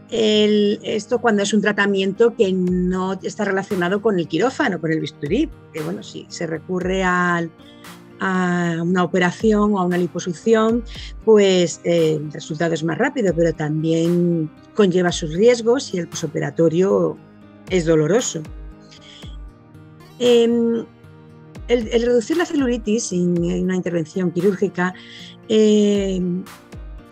esto 0.09 1.19
cuando 1.19 1.43
es 1.43 1.53
un 1.53 1.61
tratamiento 1.61 2.35
que 2.35 2.51
no 2.53 3.13
está 3.21 3.45
relacionado 3.45 4.01
con 4.01 4.19
el 4.19 4.27
quirófano, 4.27 4.79
con 4.79 4.91
el 4.91 4.99
bisturí, 4.99 5.49
que 5.73 5.81
bueno, 5.81 6.03
si 6.03 6.25
se 6.29 6.47
recurre 6.47 7.03
a 7.03 7.47
una 8.81 9.03
operación 9.03 9.73
o 9.73 9.79
a 9.79 9.85
una 9.85 9.97
liposucción, 9.97 10.83
pues 11.25 11.81
eh, 11.83 12.19
el 12.21 12.31
resultado 12.31 12.73
es 12.73 12.83
más 12.83 12.97
rápido, 12.97 13.33
pero 13.35 13.53
también 13.53 14.49
conlleva 14.73 15.11
sus 15.11 15.33
riesgos 15.33 15.93
y 15.93 15.99
el 15.99 16.07
posoperatorio 16.07 17.17
es 17.69 17.85
doloroso. 17.85 18.41
Em, 20.19 20.85
el, 21.67 22.05
reducir 22.05 22.37
la 22.37 22.45
celulitis 22.45 23.11
en 23.11 23.63
una 23.63 23.75
intervención 23.75 24.31
quirúrgica 24.31 24.93
em, 25.49 26.43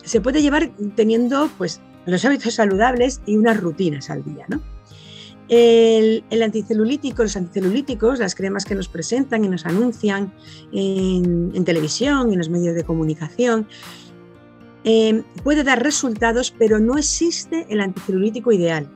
se 0.03 0.21
puede 0.21 0.41
llevar 0.41 0.71
teniendo 0.95 1.49
pues, 1.57 1.81
los 2.05 2.25
hábitos 2.25 2.55
saludables 2.55 3.21
y 3.25 3.37
unas 3.37 3.59
rutinas 3.59 4.09
al 4.09 4.23
día. 4.23 4.45
¿no? 4.49 4.61
El, 5.49 6.23
anticelulítico, 6.41 7.23
los 7.23 7.35
anticelulíticos, 7.35 8.19
las 8.19 8.35
cremas 8.35 8.65
que 8.65 8.75
nos 8.75 8.87
presentan 8.87 9.43
y 9.45 9.49
nos 9.49 9.65
anuncian 9.65 10.33
en, 10.71 11.63
televisión 11.65 12.29
y 12.29 12.33
en 12.33 12.39
los 12.39 12.49
medios 12.49 12.75
de 12.75 12.83
comunicación, 12.83 13.67
eh, 14.83 15.23
puede 15.43 15.63
dar 15.63 15.81
resultados, 15.81 16.53
pero 16.57 16.79
no 16.79 16.97
existe 16.97 17.65
el 17.69 17.81
anticelulítico 17.81 18.51
ideal. 18.51 18.89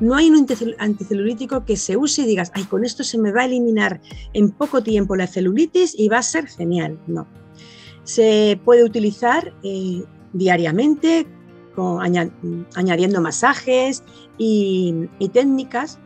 No 0.00 0.14
hay 0.14 0.30
un 0.30 0.46
anticelulítico 0.78 1.64
que 1.64 1.76
se 1.76 1.96
use 1.96 2.22
y 2.22 2.26
digas, 2.26 2.52
ay, 2.54 2.64
con 2.64 2.84
esto 2.84 3.02
se 3.02 3.18
me 3.18 3.32
va 3.32 3.42
a 3.42 3.46
eliminar 3.46 4.00
en 4.32 4.50
poco 4.50 4.82
tiempo 4.82 5.16
la 5.16 5.26
celulitis 5.26 5.94
y 5.98 6.08
va 6.08 6.18
a 6.18 6.22
ser 6.22 6.46
genial. 6.46 6.98
No. 7.06 7.26
Se 8.04 8.60
puede 8.64 8.84
utilizar 8.84 9.52
eh, 9.64 10.04
diariamente 10.32 11.26
añadiendo 12.00 13.20
masajes 13.20 14.02
y, 14.36 15.08
técnicas 15.32 15.98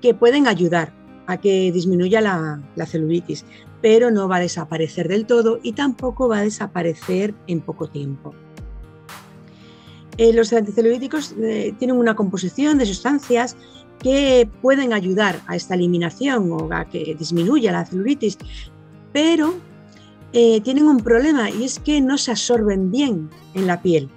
que 0.00 0.14
pueden 0.14 0.46
ayudar 0.46 0.92
a 1.26 1.38
que 1.38 1.72
disminuya 1.72 2.20
la, 2.20 2.86
celulitis, 2.86 3.44
pero 3.82 4.10
no 4.10 4.28
va 4.28 4.36
a 4.36 4.40
desaparecer 4.40 5.08
del 5.08 5.26
todo 5.26 5.58
y 5.62 5.72
tampoco 5.72 6.28
va 6.28 6.38
a 6.38 6.42
desaparecer 6.42 7.34
en 7.46 7.60
poco 7.60 7.88
tiempo. 7.88 8.34
Eh, 10.18 10.32
los 10.32 10.52
anticelulíticos 10.52 11.34
eh, 11.38 11.74
tienen 11.78 11.96
una 11.96 12.16
composición 12.16 12.78
de 12.78 12.86
sustancias 12.86 13.56
que 13.98 14.48
pueden 14.62 14.92
ayudar 14.92 15.40
a 15.46 15.56
esta 15.56 15.74
eliminación 15.74 16.50
o 16.52 16.68
a 16.72 16.86
que 16.86 17.14
disminuya 17.18 17.72
la 17.72 17.84
celulitis, 17.84 18.38
pero 19.12 19.54
eh, 20.32 20.60
tienen 20.60 20.86
un 20.86 20.98
problema 20.98 21.50
y 21.50 21.64
es 21.64 21.78
que 21.78 22.00
no 22.00 22.18
se 22.18 22.30
absorben 22.30 22.90
bien 22.90 23.30
en 23.54 23.66
la 23.66 23.80
piel. 23.80 24.10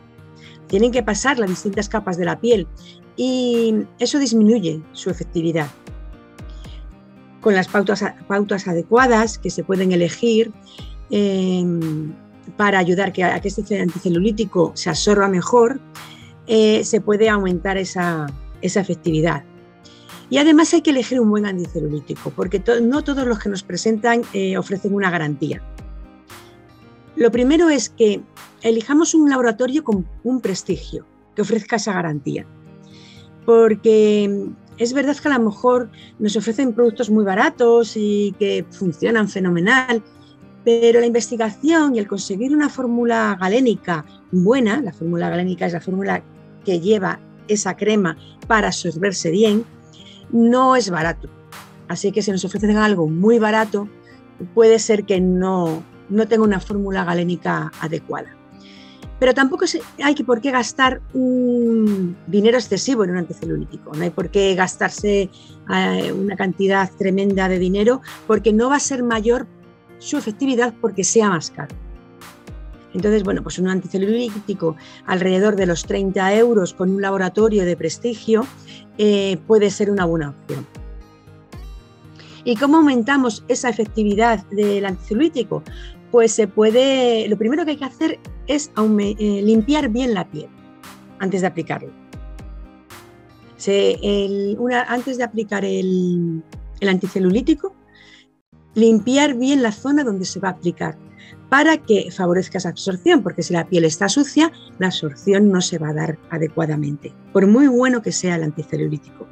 Tienen 0.70 0.92
que 0.92 1.04
pasar 1.04 1.40
las 1.40 1.50
distintas 1.50 1.90
capas 1.90 2.18
de 2.18 2.26
la 2.26 2.40
piel 2.40 2.68
y 3.18 3.76
eso 3.98 4.20
disminuye 4.20 4.82
su 4.94 5.10
efectividad. 5.10 5.68
Con 7.42 7.56
las 7.56 7.68
pautas, 7.68 8.04
pautas 8.28 8.68
adecuadas 8.68 9.38
que 9.38 9.50
se 9.50 9.64
pueden 9.64 9.92
elegir 9.92 10.52
em, 11.10 12.14
para 12.56 12.80
ayudar 12.80 13.10
a 13.10 13.12
que 13.42 13.48
este 13.48 13.82
anticelulítico 13.82 14.72
se 14.76 14.90
absorba 14.90 15.28
mejor, 15.28 15.82
eh, 16.48 16.84
se 16.84 17.02
puede 17.02 17.30
aumentar 17.30 17.78
esa, 17.78 18.28
efectividad. 18.62 19.44
Y 20.30 20.38
además 20.38 20.74
hay 20.74 20.82
que 20.82 20.92
elegir 20.92 21.20
un 21.20 21.30
buen 21.30 21.46
anticelulítico, 21.46 22.32
porque 22.36 22.62
no 22.82 23.04
todos 23.04 23.26
los 23.26 23.40
que 23.40 23.50
nos 23.50 23.64
presentan 23.64 24.22
eh, 24.34 24.58
ofrecen 24.58 24.94
una 24.94 25.10
garantía. 25.10 25.62
Lo 27.16 27.32
primero 27.32 27.70
es 27.70 27.90
que 27.90 28.22
elijamos 28.62 29.14
un 29.14 29.30
laboratorio 29.30 29.84
con 29.84 30.06
un 30.24 30.42
prestigio 30.42 31.06
que 31.36 31.42
ofrezca 31.42 31.78
esa 31.78 31.94
garantía. 31.94 32.46
Porque 33.46 34.50
es 34.78 34.94
verdad 34.94 35.18
que 35.18 35.28
a 35.28 35.38
lo 35.38 35.46
mejor 35.46 35.90
nos 36.20 36.36
ofrecen 36.36 36.74
productos 36.74 37.10
muy 37.10 37.24
baratos 37.24 37.94
y 37.96 38.34
que 38.40 38.66
funcionan 38.72 39.28
fenomenal, 39.28 40.04
pero 40.64 41.00
la 41.00 41.06
investigación 41.06 41.96
y 41.96 42.00
el 42.00 42.08
conseguir 42.08 42.54
una 42.54 42.70
fórmula 42.70 43.38
galénica 43.40 44.06
buena, 44.32 44.82
la 44.82 44.94
fórmula 44.94 45.30
galénica 45.30 45.66
es 45.66 45.74
la 45.74 45.82
fórmula 45.82 46.24
que 46.64 46.80
lleva 46.80 47.20
esa 47.48 47.76
crema 47.76 48.18
para 48.48 48.68
absorberse 48.68 49.32
bien, 49.32 49.66
no 50.32 50.76
es 50.76 50.90
barato. 50.90 51.30
Así 51.88 52.12
que 52.12 52.22
si 52.22 52.32
nos 52.32 52.46
ofrecen 52.46 52.78
algo 52.78 53.08
muy 53.08 53.40
barato, 53.40 53.90
puede 54.54 54.80
ser 54.80 55.06
que 55.06 55.20
no, 55.20 55.84
no 56.10 56.28
tenga 56.28 56.44
una 56.44 56.60
fórmula 56.60 57.04
galénica 57.04 57.72
adecuada. 57.82 58.36
Pero 59.20 59.34
tampoco 59.34 59.66
hay 60.02 60.16
por 60.16 60.40
qué 60.40 60.52
gastar 60.52 61.02
un 61.14 62.16
dinero 62.28 62.58
excesivo 62.58 63.04
en 63.04 63.12
un 63.12 63.18
anticelulítico. 63.18 63.92
No 63.94 64.04
hay 64.04 64.12
por 64.12 64.30
qué 64.30 64.56
gastarse 64.56 65.30
eh, 65.74 66.14
una 66.14 66.38
cantidad 66.38 66.90
tremenda 66.98 67.50
de 67.50 67.60
dinero 67.60 68.02
porque 68.28 68.54
no 68.54 68.70
va 68.70 68.78
a 68.78 68.80
ser 68.80 69.04
mayor 69.04 69.46
su 69.98 70.18
efectividad 70.18 70.74
porque 70.80 71.04
sea 71.04 71.30
más 71.30 71.52
caro. 71.52 71.76
Entonces, 72.94 73.24
bueno, 73.24 73.44
pues 73.44 73.60
un 73.60 73.68
anticelulítico 73.68 74.76
alrededor 75.06 75.56
de 75.56 75.66
los 75.66 75.84
30 75.84 76.34
euros 76.36 76.74
con 76.74 76.90
un 76.90 77.02
laboratorio 77.02 77.66
de 77.66 77.76
prestigio 77.76 78.48
eh, 78.98 79.38
puede 79.46 79.70
ser 79.70 79.92
una 79.92 80.06
buena 80.06 80.30
opción. 80.30 80.66
¿Y 82.46 82.56
cómo 82.56 82.78
aumentamos 82.78 83.44
esa 83.48 83.70
efectividad 83.70 84.44
del 84.48 84.86
anticelulítico? 84.86 85.62
Pues 86.12 86.32
se 86.32 86.48
puede, 86.48 87.28
lo 87.28 87.38
primero 87.38 87.66
que 87.66 87.72
hay 87.72 87.78
que 87.78 87.86
hacer 87.86 88.20
es 88.48 88.72
eh, 88.78 89.42
limpiar 89.44 89.90
bien 89.90 90.14
la 90.14 90.30
piel 90.30 90.48
antes 91.20 91.42
de 91.42 91.48
aplicarlo. 91.48 91.92
antes 94.88 95.18
de 95.18 95.24
aplicar 95.24 95.66
el 95.66 96.44
anticelulítico, 96.82 97.76
limpiar 98.74 99.36
bien 99.36 99.62
la 99.62 99.72
zona 99.72 100.04
donde 100.04 100.26
se 100.26 100.40
va 100.40 100.50
a 100.50 100.52
aplicar 100.52 100.98
para 101.50 101.78
que 101.78 102.12
favorezca 102.12 102.60
esa 102.60 102.70
absorción, 102.70 103.24
porque 103.24 103.44
si 103.44 103.54
la 103.54 103.68
piel 103.68 103.86
está 103.86 104.08
sucia, 104.08 104.52
la 104.78 104.88
absorción 104.88 105.52
no 105.52 105.62
se 105.62 105.80
va 105.80 105.90
a 105.90 105.94
dar 105.94 106.20
adecuadamente, 106.30 107.14
por 107.34 107.48
muy 107.48 107.68
bueno 107.68 108.02
que 108.02 108.12
sea 108.12 108.36
el 108.36 108.44
anticelulítico. 108.44 109.28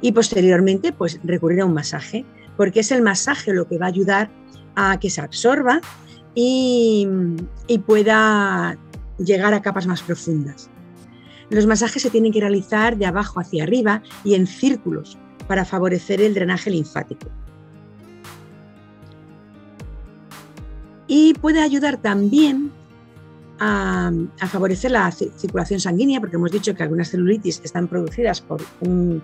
Y 0.00 0.12
posteriormente, 0.12 0.92
pues 0.92 1.20
recurrir 1.24 1.62
a 1.62 1.64
un 1.64 1.74
masaje, 1.74 2.24
porque 2.56 2.80
es 2.80 2.92
el 2.92 3.02
masaje 3.02 3.52
lo 3.52 3.66
que 3.66 3.78
va 3.78 3.86
a 3.86 3.88
ayudar 3.88 4.30
a 4.76 4.98
que 5.00 5.10
se 5.10 5.20
absorba 5.20 5.80
y, 6.34 7.08
y 7.66 7.78
pueda 7.78 8.78
llegar 9.18 9.54
a 9.54 9.62
capas 9.62 9.86
más 9.86 10.02
profundas. 10.02 10.70
Los 11.50 11.66
masajes 11.66 12.02
se 12.02 12.10
tienen 12.10 12.32
que 12.32 12.40
realizar 12.40 12.96
de 12.96 13.06
abajo 13.06 13.40
hacia 13.40 13.64
arriba 13.64 14.02
y 14.24 14.34
en 14.34 14.46
círculos 14.46 15.18
para 15.48 15.64
favorecer 15.64 16.20
el 16.20 16.34
drenaje 16.34 16.70
linfático. 16.70 17.28
y 21.06 21.34
puede 21.34 21.60
ayudar 21.62 21.98
también 21.98 22.72
a, 23.58 24.12
favorecer 24.48 24.90
la 24.90 25.10
circulación 25.10 25.80
sanguínea, 25.80 26.20
porque 26.20 26.36
hemos 26.36 26.52
dicho 26.52 26.74
que 26.74 26.82
algunas 26.82 27.10
celulitis 27.10 27.60
están 27.64 27.88
producidas 27.88 28.40
por 28.40 28.60
un, 28.80 29.22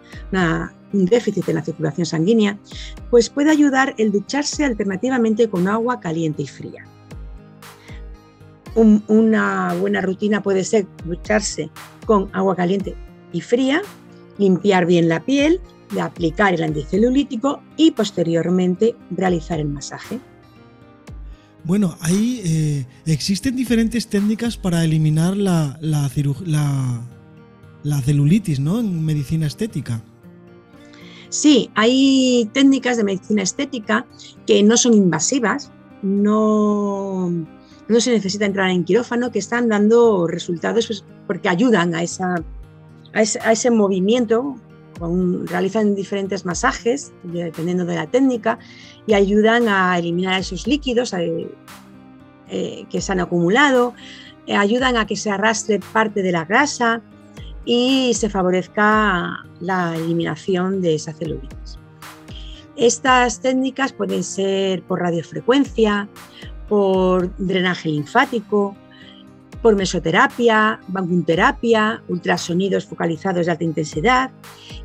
déficit 0.92 1.48
en 1.48 1.56
la 1.56 1.64
circulación 1.64 2.06
sanguínea, 2.06 2.58
pues 3.10 3.30
puede 3.30 3.50
ayudar 3.50 3.94
el 3.98 4.12
ducharse 4.12 4.64
alternativamente 4.64 5.48
con 5.48 5.68
agua 5.68 6.00
caliente 6.00 6.42
y 6.42 6.46
fría. 6.46 6.84
una 8.74 9.74
buena 9.74 10.00
rutina 10.00 10.42
puede 10.42 10.64
ser 10.64 10.86
ducharse 11.04 11.70
con 12.06 12.30
agua 12.32 12.56
caliente 12.56 12.94
y 13.32 13.40
fría, 13.40 13.82
limpiar 14.38 14.86
bien 14.86 15.08
la 15.08 15.20
piel, 15.20 15.60
aplicar 16.00 16.54
el 16.54 16.62
anticelulítico 16.62 17.62
y 17.76 17.90
posteriormente 17.90 18.96
realizar 19.10 19.60
el 19.60 19.68
masaje. 19.68 20.20
Bueno, 21.64 21.96
ahí 22.00 22.40
eh, 22.44 22.86
existen 23.06 23.54
diferentes 23.54 24.08
técnicas 24.08 24.56
para 24.56 24.84
eliminar 24.84 25.36
la, 25.36 25.78
la, 25.80 26.08
celulitis, 28.00 28.58
¿no? 28.58 28.80
En 28.80 29.04
medicina 29.04 29.46
estética. 29.46 30.02
Sí, 31.32 31.70
hay 31.76 32.50
técnicas 32.52 32.98
de 32.98 33.04
medicina 33.04 33.42
estética 33.42 34.04
que 34.46 34.62
no 34.62 34.76
son 34.76 34.92
invasivas, 34.92 35.72
no, 36.02 37.30
no 37.88 38.00
se 38.00 38.10
necesita 38.10 38.44
entrar 38.44 38.68
en 38.68 38.84
quirófano, 38.84 39.32
que 39.32 39.38
están 39.38 39.70
dando 39.70 40.26
resultados 40.26 40.88
pues, 40.88 41.06
porque 41.26 41.48
ayudan 41.48 41.94
a, 41.94 42.02
esa, 42.02 42.34
a, 43.14 43.22
ese, 43.22 43.70
movimiento 43.70 44.56
realizan 45.46 45.94
diferentes 45.94 46.44
masajes, 46.44 47.14
dependiendo 47.22 47.86
de 47.86 47.94
la 47.94 48.06
técnica, 48.08 48.58
y 49.06 49.14
ayudan 49.14 49.68
a 49.68 49.98
eliminar 49.98 50.38
esos 50.38 50.66
líquidos 50.66 51.14
eh, 51.14 51.48
eh, 52.50 52.84
que 52.90 53.00
se 53.00 53.10
han 53.10 53.20
acumulado, 53.20 53.94
eh, 54.46 54.54
ayudan 54.54 54.98
a 54.98 55.06
que 55.06 55.16
se 55.16 55.30
arrastre 55.30 55.80
parte 55.94 56.22
de 56.22 56.30
la 56.30 56.44
grasa 56.44 57.00
y 57.64 58.12
se 58.14 58.28
favorezca 58.28 59.44
la 59.60 59.96
eliminación 59.96 60.80
de 60.80 60.94
esa 60.94 61.12
celulitis. 61.12 61.78
Estas 62.76 63.40
técnicas 63.40 63.92
pueden 63.92 64.24
ser 64.24 64.82
por 64.82 65.00
radiofrecuencia, 65.00 66.08
por 66.68 67.34
drenaje 67.36 67.90
linfático, 67.90 68.74
por 69.62 69.76
mesoterapia, 69.76 70.80
vacuumterapia, 70.88 72.02
ultrasonidos 72.08 72.86
focalizados 72.86 73.46
de 73.46 73.52
alta 73.52 73.64
intensidad 73.64 74.30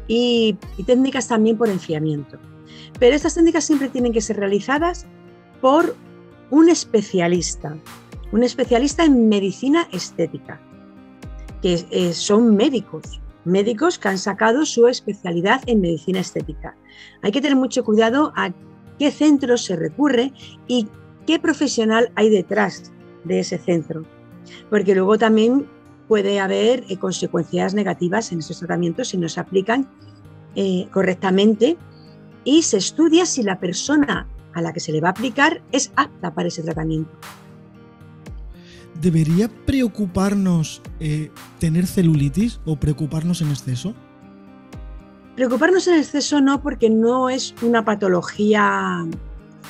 y, 0.07 0.55
técnicas 0.85 1.27
también 1.27 1.57
por 1.57 1.69
enfriamiento. 1.69 2.37
Pero 2.99 3.15
estas 3.15 3.33
técnicas 3.33 3.63
siempre 3.63 3.89
tienen 3.89 4.13
que 4.13 4.21
ser 4.21 4.37
realizadas 4.37 5.07
por 5.61 5.95
un 6.51 6.69
especialista, 6.69 7.75
un 8.31 8.43
especialista 8.43 9.03
en 9.03 9.27
medicina 9.27 9.87
estética, 9.91 10.61
que 11.61 11.85
eh, 11.91 12.13
son 12.13 12.55
médicos, 12.55 13.21
médicos 13.45 13.97
que 13.99 14.09
han 14.09 14.17
sacado 14.17 14.65
su 14.65 14.87
especialidad 14.87 15.61
en 15.65 15.81
medicina 15.81 16.19
estética. 16.19 16.75
Hay 17.21 17.31
que 17.31 17.41
tener 17.41 17.57
mucho 17.57 17.83
cuidado 17.83 18.33
a 18.35 18.51
qué 18.99 19.11
centro 19.11 19.57
se 19.57 19.75
recurre 19.75 20.33
y 20.67 20.87
qué 21.25 21.39
profesional 21.39 22.11
hay 22.15 22.29
detrás 22.29 22.91
de 23.23 23.39
ese 23.39 23.57
centro 23.57 24.05
porque 24.69 24.95
luego 24.95 25.17
también 25.17 25.67
puede 26.07 26.39
haber 26.39 26.83
eh, 26.89 26.97
consecuencias 26.97 27.73
negativas 27.73 28.31
en 28.31 28.39
esos 28.39 28.59
tratamientos 28.59 29.09
si 29.09 29.17
no 29.17 29.29
se 29.29 29.39
aplican 29.39 29.89
eh, 30.55 30.87
correctamente 30.91 31.77
y 32.43 32.63
se 32.63 32.77
estudia 32.77 33.25
si 33.25 33.43
la 33.43 33.59
persona 33.59 34.27
a 34.53 34.61
la 34.61 34.73
que 34.73 34.79
se 34.79 34.91
le 34.91 35.01
va 35.01 35.09
a 35.09 35.11
aplicar 35.11 35.61
es 35.71 35.91
apta 35.95 36.33
para 36.33 36.47
ese 36.47 36.63
tratamiento. 36.63 37.11
¿Debería 39.01 39.49
preocuparnos 39.65 40.81
eh, 40.99 41.29
tener 41.59 41.85
celulitis 41.85 42.59
o 42.65 42.77
preocuparnos 42.77 43.41
en 43.41 43.49
exceso? 43.49 43.93
Preocuparnos 45.35 45.87
en 45.87 45.99
exceso 45.99 46.41
no, 46.41 46.63
porque 46.63 46.89
no 46.89 47.29
es 47.29 47.53
una 47.61 47.85
patología 47.85 49.05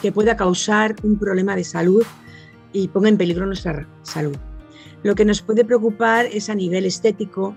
que 0.02 0.12
pueda 0.12 0.38
causar 0.38 0.96
un 1.04 1.18
problema 1.18 1.56
de 1.56 1.66
salud 1.66 2.06
y 2.72 2.88
ponga 2.88 3.10
en 3.10 3.18
peligro 3.18 3.46
nuestra 3.46 3.88
salud. 4.04 4.38
Lo 5.04 5.16
que 5.16 5.26
nos 5.26 5.42
puede 5.42 5.66
preocupar 5.66 6.26
es 6.28 6.50
a 6.50 6.56
nivel 6.56 6.86
estético 6.86 7.56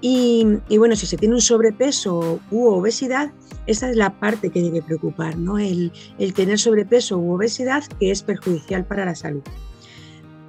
y, 0.00 0.46
bueno, 0.78 0.96
si 0.96 1.06
se 1.06 1.18
tiene 1.18 1.34
un 1.34 1.40
sobrepeso 1.42 2.40
u 2.50 2.68
obesidad, 2.68 3.32
esa 3.66 3.90
es 3.90 3.96
la 3.96 4.18
parte 4.18 4.50
que 4.50 4.62
debe 4.62 4.80
preocupar, 4.80 5.36
¿no? 5.36 5.58
El, 5.58 5.92
tener 6.34 6.58
sobrepeso 6.58 7.18
u 7.18 7.34
obesidad 7.34 7.84
que 7.98 8.10
es 8.10 8.22
perjudicial 8.22 8.86
para 8.86 9.04
la 9.04 9.14
salud. 9.14 9.42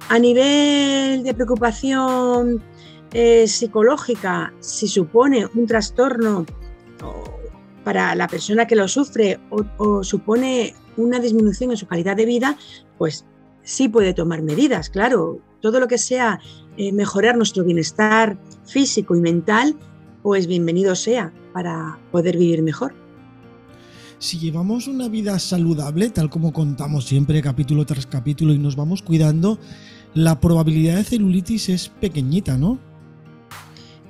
A 0.08 0.18
nivel 0.18 1.22
de 1.22 1.34
preocupación 1.34 2.62
eh, 3.12 3.46
psicológica, 3.46 4.52
si 4.60 4.88
supone 4.88 5.46
un 5.54 5.66
trastorno 5.66 6.46
para 7.84 8.14
la 8.14 8.28
persona 8.28 8.66
que 8.66 8.76
lo 8.76 8.88
sufre 8.88 9.40
o, 9.50 10.04
supone 10.04 10.74
una 10.96 11.18
disminución 11.18 11.70
en 11.70 11.76
su 11.76 11.86
calidad 11.86 12.16
de 12.16 12.26
vida, 12.26 12.56
pues 12.98 13.24
sí 13.62 13.88
puede 13.88 14.14
tomar 14.14 14.42
medidas, 14.42 14.88
claro. 14.88 15.40
Todo 15.60 15.78
lo 15.78 15.88
que 15.88 15.98
sea 15.98 16.40
eh, 16.76 16.92
mejorar 16.92 17.36
nuestro 17.36 17.64
bienestar 17.64 18.36
físico 18.66 19.14
y 19.14 19.20
mental, 19.20 19.76
pues 20.22 20.46
bienvenido 20.46 20.94
sea 20.94 21.32
para 21.52 21.98
poder 22.10 22.36
vivir 22.36 22.62
mejor. 22.62 23.01
Si 24.22 24.38
llevamos 24.38 24.86
una 24.86 25.08
vida 25.08 25.36
saludable, 25.40 26.08
tal 26.10 26.30
como 26.30 26.52
contamos 26.52 27.06
siempre 27.06 27.42
capítulo 27.42 27.84
tras 27.84 28.06
capítulo 28.06 28.52
y 28.52 28.58
nos 28.58 28.76
vamos 28.76 29.02
cuidando, 29.02 29.58
la 30.14 30.38
probabilidad 30.38 30.94
de 30.94 31.02
celulitis 31.02 31.68
es 31.68 31.88
pequeñita, 31.88 32.56
¿no? 32.56 32.78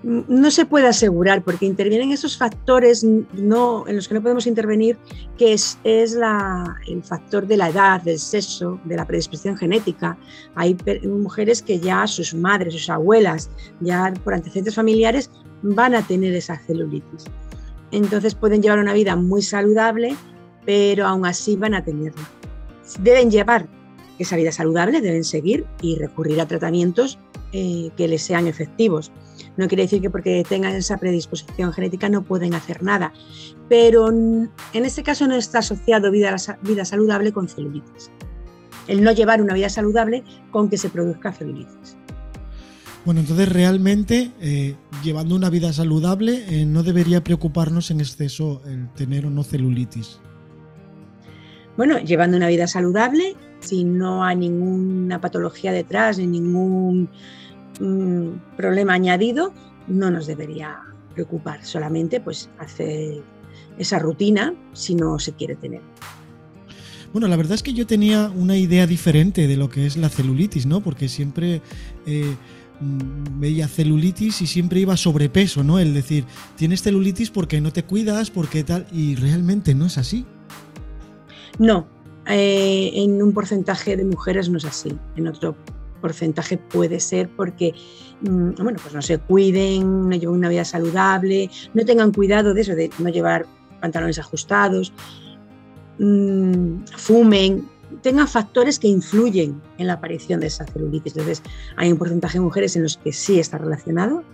no 0.02 0.50
se 0.50 0.66
puede 0.66 0.86
asegurar 0.86 1.42
porque 1.42 1.64
intervienen 1.64 2.12
esos 2.12 2.36
factores 2.36 3.02
no, 3.04 3.88
en 3.88 3.96
los 3.96 4.06
que 4.06 4.14
no 4.14 4.20
podemos 4.20 4.46
intervenir, 4.46 4.98
que 5.38 5.54
es, 5.54 5.78
es 5.82 6.12
la, 6.12 6.76
el 6.86 7.02
factor 7.02 7.46
de 7.46 7.56
la 7.56 7.70
edad, 7.70 8.02
del 8.02 8.18
sexo, 8.18 8.78
de 8.84 8.96
la 8.96 9.06
predisposición 9.06 9.56
genética. 9.56 10.18
Hay 10.56 10.76
mujeres 11.04 11.62
que 11.62 11.80
ya 11.80 12.06
sus 12.06 12.34
madres, 12.34 12.74
sus 12.74 12.90
abuelas, 12.90 13.48
ya 13.80 14.12
por 14.24 14.34
antecedentes 14.34 14.74
familiares, 14.74 15.30
van 15.62 15.94
a 15.94 16.02
tener 16.02 16.34
esa 16.34 16.58
celulitis. 16.58 17.24
Entonces 17.92 18.34
pueden 18.34 18.62
llevar 18.62 18.78
una 18.78 18.94
vida 18.94 19.14
muy 19.16 19.42
saludable, 19.42 20.16
pero 20.64 21.06
aún 21.06 21.24
así 21.26 21.56
van 21.56 21.74
a 21.74 21.84
tenerla. 21.84 22.28
Deben 23.00 23.30
llevar 23.30 23.68
esa 24.18 24.36
vida 24.36 24.52
saludable, 24.52 25.00
deben 25.00 25.24
seguir 25.24 25.66
y 25.80 25.96
recurrir 25.96 26.40
a 26.40 26.46
tratamientos 26.46 27.18
eh, 27.52 27.90
que 27.96 28.08
les 28.08 28.22
sean 28.22 28.46
efectivos. 28.46 29.12
No 29.56 29.68
quiere 29.68 29.82
decir 29.82 30.00
que 30.00 30.10
porque 30.10 30.42
tengan 30.48 30.74
esa 30.74 30.96
predisposición 30.96 31.72
genética 31.72 32.08
no 32.08 32.22
pueden 32.22 32.54
hacer 32.54 32.82
nada, 32.82 33.12
pero 33.68 34.08
en 34.08 34.50
este 34.72 35.02
caso 35.02 35.26
no 35.26 35.34
está 35.34 35.58
asociado 35.58 36.10
vida, 36.10 36.34
vida 36.62 36.84
saludable 36.84 37.32
con 37.32 37.48
celulitis. 37.48 38.10
El 38.88 39.04
no 39.04 39.12
llevar 39.12 39.42
una 39.42 39.54
vida 39.54 39.68
saludable 39.68 40.24
con 40.50 40.68
que 40.70 40.78
se 40.78 40.88
produzca 40.88 41.32
celulitis. 41.32 41.96
Bueno, 43.04 43.20
entonces 43.20 43.48
realmente 43.48 44.30
eh, 44.40 44.76
llevando 45.02 45.34
una 45.34 45.50
vida 45.50 45.72
saludable 45.72 46.44
eh, 46.48 46.64
no 46.66 46.84
debería 46.84 47.24
preocuparnos 47.24 47.90
en 47.90 48.00
exceso 48.00 48.62
el 48.66 48.88
tener 48.90 49.26
o 49.26 49.30
no 49.30 49.42
celulitis. 49.42 50.20
Bueno, 51.76 51.98
llevando 51.98 52.36
una 52.36 52.48
vida 52.48 52.66
saludable, 52.68 53.34
si 53.60 53.82
no 53.82 54.24
hay 54.24 54.36
ninguna 54.36 55.20
patología 55.20 55.72
detrás 55.72 56.18
ni 56.18 56.26
ningún 56.26 57.08
problema 58.56 58.92
añadido, 58.92 59.52
no 59.88 60.10
nos 60.10 60.26
debería 60.26 60.78
preocupar, 61.14 61.64
solamente 61.64 62.20
pues 62.20 62.50
hacer 62.58 63.22
esa 63.78 63.98
rutina 63.98 64.54
si 64.74 64.94
no 64.94 65.18
se 65.18 65.32
quiere 65.32 65.56
tener. 65.56 65.80
Bueno, 67.12 67.28
la 67.28 67.36
verdad 67.36 67.54
es 67.54 67.62
que 67.62 67.74
yo 67.74 67.86
tenía 67.86 68.30
una 68.34 68.56
idea 68.56 68.86
diferente 68.86 69.46
de 69.46 69.56
lo 69.56 69.68
que 69.68 69.86
es 69.86 69.96
la 69.96 70.08
celulitis, 70.08 70.64
¿no? 70.64 70.80
Porque 70.82 71.08
siempre 71.08 71.60
eh, 72.06 72.34
mm, 72.80 73.40
veía 73.40 73.68
celulitis 73.68 74.42
y 74.42 74.46
siempre 74.46 74.80
iba 74.80 74.96
sobrepeso, 74.96 75.62
¿no? 75.62 75.78
El 75.78 75.94
decir, 75.94 76.24
tienes 76.56 76.82
celulitis 76.82 77.30
porque 77.30 77.60
no 77.60 77.72
te 77.72 77.84
cuidas, 77.84 78.30
porque 78.30 78.64
tal, 78.64 78.86
y 78.92 79.14
realmente 79.16 79.74
no 79.74 79.86
es 79.86 79.98
así. 79.98 80.24
No, 81.58 81.86
eh, 82.26 82.90
en 82.94 83.22
un 83.22 83.32
porcentaje 83.32 83.96
de 83.96 84.04
mujeres 84.04 84.48
no 84.48 84.58
es 84.58 84.64
así, 84.64 84.96
en 85.16 85.28
otro 85.28 85.56
porcentaje 86.00 86.58
puede 86.58 87.00
ser 87.00 87.30
porque, 87.30 87.74
mm, 88.20 88.62
bueno, 88.62 88.78
pues 88.82 88.94
no 88.94 89.00
se 89.00 89.18
cuiden, 89.18 90.08
no 90.08 90.16
lleven 90.16 90.36
una 90.36 90.48
vida 90.48 90.64
saludable, 90.64 91.50
no 91.74 91.84
tengan 91.84 92.12
cuidado 92.12 92.54
de 92.54 92.60
eso, 92.60 92.74
de 92.74 92.90
no 92.98 93.08
llevar 93.08 93.46
pantalones 93.80 94.18
ajustados, 94.18 94.92
mm, 95.98 96.84
fumen, 96.96 97.68
tengan 98.00 98.28
factores 98.28 98.78
que 98.78 98.88
influyen 98.88 99.60
en 99.78 99.86
la 99.86 99.94
aparición 99.94 100.40
de 100.40 100.46
esa 100.46 100.66
celulitis. 100.66 101.14
Entonces, 101.16 101.42
hay 101.76 101.92
un 101.92 101.98
porcentaje 101.98 102.38
de 102.38 102.44
mujeres 102.44 102.76
en 102.76 102.84
los 102.84 102.96
que 102.96 103.12
sí 103.12 103.38
está 103.38 103.58
relacionado 103.58 104.24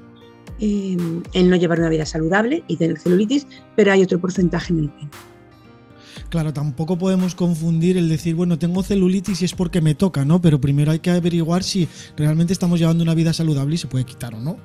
eh, 0.60 0.96
el 1.34 1.50
no 1.50 1.56
llevar 1.56 1.78
una 1.78 1.88
vida 1.88 2.06
saludable 2.06 2.64
y 2.66 2.76
tener 2.76 2.98
celulitis, 2.98 3.46
pero 3.76 3.92
hay 3.92 4.02
otro 4.02 4.18
porcentaje 4.18 4.72
en 4.72 4.78
el 4.80 4.90
que. 4.90 5.08
Claro, 6.30 6.52
tampoco 6.52 6.98
podemos 6.98 7.34
confundir 7.34 7.96
el 7.96 8.08
decir, 8.08 8.34
bueno, 8.34 8.58
tengo 8.58 8.82
celulitis 8.82 9.40
y 9.40 9.44
es 9.44 9.54
porque 9.54 9.80
me 9.80 9.94
toca, 9.94 10.24
¿no? 10.24 10.40
Pero 10.40 10.60
primero 10.60 10.90
hay 10.90 10.98
que 10.98 11.10
averiguar 11.10 11.62
si 11.62 11.88
realmente 12.16 12.52
estamos 12.52 12.78
llevando 12.78 13.02
una 13.02 13.14
vida 13.14 13.32
saludable 13.32 13.76
y 13.76 13.78
se 13.78 13.86
puede 13.86 14.04
quitar 14.04 14.34
o 14.34 14.40
no. 14.40 14.58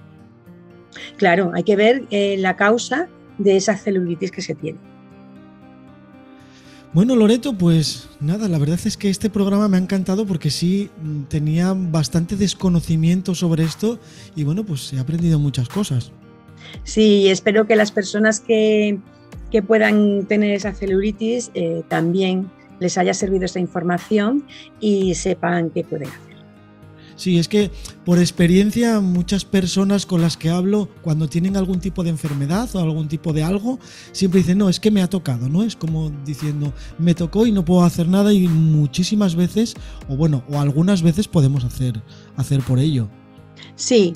Claro, 1.17 1.51
hay 1.53 1.63
que 1.63 1.75
ver 1.75 2.06
eh, 2.10 2.38
la 2.38 2.56
causa 2.56 3.08
de 3.38 3.56
esa 3.56 3.77
celulitis 3.77 4.32
que 4.32 4.41
se 4.41 4.56
tiene. 4.56 4.79
Bueno, 6.93 7.15
Loreto, 7.15 7.53
pues 7.58 8.08
nada, 8.19 8.47
la 8.47 8.60
verdad 8.60 8.79
es 8.86 8.97
que 8.97 9.10
este 9.10 9.32
programa 9.32 9.67
me 9.67 9.77
ha 9.77 9.79
encantado 9.79 10.27
porque 10.27 10.51
sí 10.51 10.91
mm, 11.01 11.23
tenía 11.23 11.73
bastante 11.75 12.36
desconocimiento 12.36 13.34
sobre 13.34 13.63
esto 13.63 13.97
y 14.36 14.43
bueno, 14.43 14.63
pues 14.63 14.93
he 14.93 14.99
aprendido 14.99 15.39
muchas 15.39 15.67
cosas. 15.69 16.12
Sí, 16.84 17.29
espero 17.29 17.65
que 17.65 17.75
las 17.75 17.91
personas 17.91 18.39
que, 18.39 18.99
que 19.51 19.63
puedan 19.63 20.27
tener 20.27 20.51
esa 20.51 20.73
celulitis 20.73 21.49
eh, 21.56 21.82
también 21.88 22.51
les 22.79 22.97
haya 22.99 23.15
servido 23.15 23.45
esta 23.45 23.60
información 23.60 24.45
y 24.79 25.15
sepan 25.15 25.71
qué 25.71 25.84
pueden 25.84 26.10
hacer. 26.10 26.33
Sí, 27.23 27.39
es 27.39 27.47
que 27.47 27.71
por 28.03 28.19
experiencia 28.19 28.99
muchas 28.99 29.45
personas 29.45 30.05
con 30.05 30.19
las 30.19 30.36
que 30.36 30.49
hablo 30.49 30.89
cuando 31.01 31.29
tienen 31.29 31.55
algún 31.55 31.79
tipo 31.79 32.03
de 32.03 32.09
enfermedad 32.09 32.67
o 32.75 32.79
algún 32.79 33.07
tipo 33.07 33.31
de 33.31 33.43
algo, 33.43 33.79
siempre 34.12 34.41
dicen, 34.41 34.57
no, 34.57 34.67
es 34.67 34.81
que 34.81 34.91
me 34.91 35.01
ha 35.01 35.09
tocado, 35.09 35.47
¿no? 35.47 35.63
Es 35.63 35.77
como 35.77 36.12
diciendo, 36.25 36.73
me 36.99 37.15
tocó 37.15 37.47
y 37.47 37.53
no 37.53 37.63
puedo 37.63 37.86
hacer 37.86 38.09
nada 38.09 38.33
y 38.33 38.49
muchísimas 38.49 39.38
veces, 39.38 39.73
o 40.09 40.17
bueno, 40.17 40.43
o 40.49 40.59
algunas 40.59 41.01
veces 41.01 41.29
podemos 41.29 41.63
hacer, 41.63 42.03
hacer 42.36 42.59
por 42.59 42.77
ello. 42.77 43.07
Sí, 43.77 44.12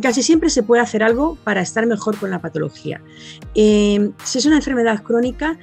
casi 0.00 0.22
siempre 0.22 0.48
se 0.48 0.62
puede 0.62 0.82
hacer 0.82 1.02
algo 1.02 1.36
para 1.42 1.62
estar 1.62 1.84
mejor 1.88 2.16
con 2.16 2.30
la 2.30 2.40
patología. 2.40 3.02
Eh, 3.56 4.12
si 4.22 4.38
es 4.38 4.46
una 4.46 4.58
enfermedad 4.58 5.02
crónica, 5.02 5.58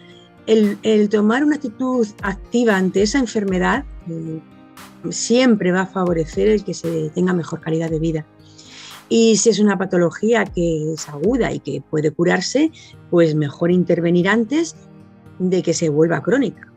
el, 0.47 1.07
tomar 1.07 1.45
una 1.45 1.55
actitud 1.55 2.05
activa 2.23 2.75
ante 2.75 3.03
esa 3.03 3.19
enfermedad 3.19 3.85
eh, 4.09 4.41
siempre 5.09 5.71
va 5.71 5.81
a 5.81 5.88
favorecer 5.88 6.47
el 6.47 6.63
que 6.63 6.73
se 6.73 7.09
tenga 7.09 7.33
mejor 7.33 7.62
calidad 7.62 7.89
de 7.89 7.99
vida. 7.99 8.25
Y 9.09 9.38
si 9.38 9.49
es 9.49 9.59
una 9.59 9.77
patología 9.77 10.45
que 10.45 10.93
es 10.93 11.09
aguda 11.09 11.51
y 11.51 11.59
que 11.59 11.81
puede 11.89 12.12
curarse, 12.12 12.71
pues 13.09 13.33
mejor 13.33 13.71
intervenir 13.71 14.29
antes 14.29 14.75
de 15.39 15.63
que 15.63 15.73
se 15.73 15.89
vuelva 15.89 16.21
crónica. 16.21 16.69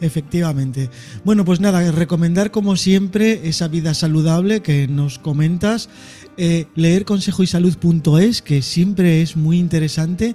Efectivamente. 0.00 0.88
Bueno, 1.24 1.44
pues 1.44 1.60
nada, 1.60 1.90
recomendar 1.92 2.50
como 2.50 2.76
siempre 2.76 3.48
esa 3.48 3.68
vida 3.68 3.92
saludable 3.92 4.60
que 4.60 4.88
nos 4.88 5.18
comentas, 5.18 5.90
eh, 6.38 6.66
leer 6.74 7.04
consejoysalud.es, 7.04 8.40
que 8.40 8.62
siempre 8.62 9.20
es 9.20 9.36
muy 9.36 9.58
interesante. 9.58 10.34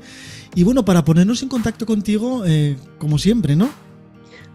Y 0.53 0.63
bueno, 0.63 0.85
para 0.85 1.03
ponernos 1.03 1.41
en 1.41 1.49
contacto 1.49 1.85
contigo, 1.85 2.43
eh, 2.45 2.77
como 2.99 3.17
siempre, 3.17 3.55
¿no? 3.55 3.84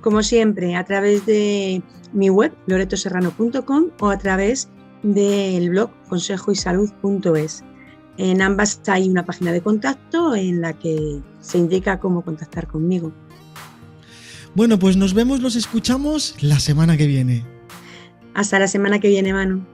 Como 0.01 0.23
siempre, 0.23 0.77
a 0.77 0.85
través 0.85 1.27
de 1.27 1.83
mi 2.13 2.31
web, 2.31 2.53
loretoserrano.com 2.67 3.87
o 4.01 4.09
a 4.09 4.19
través 4.19 4.69
del 5.03 5.71
blog 5.71 5.91
consejoysalud.es. 6.09 7.65
En 8.17 8.43
ambas 8.43 8.81
hay 8.87 9.09
una 9.09 9.25
página 9.25 9.53
de 9.53 9.61
contacto 9.61 10.35
en 10.35 10.61
la 10.61 10.73
que 10.75 11.21
se 11.41 11.59
indica 11.59 12.01
cómo 12.01 12.23
contactar 12.23 12.67
conmigo. 12.67 13.13
Bueno, 14.55 14.79
pues 14.79 14.97
nos 14.97 15.15
vemos, 15.15 15.41
los 15.41 15.57
escuchamos 15.57 16.35
la 16.41 16.59
semana 16.59 16.97
que 16.97 17.07
viene. 17.07 17.45
Hasta 18.35 18.59
la 18.59 18.69
semana 18.69 18.99
que 18.99 19.09
viene, 19.09 19.33
Manu. 19.33 19.65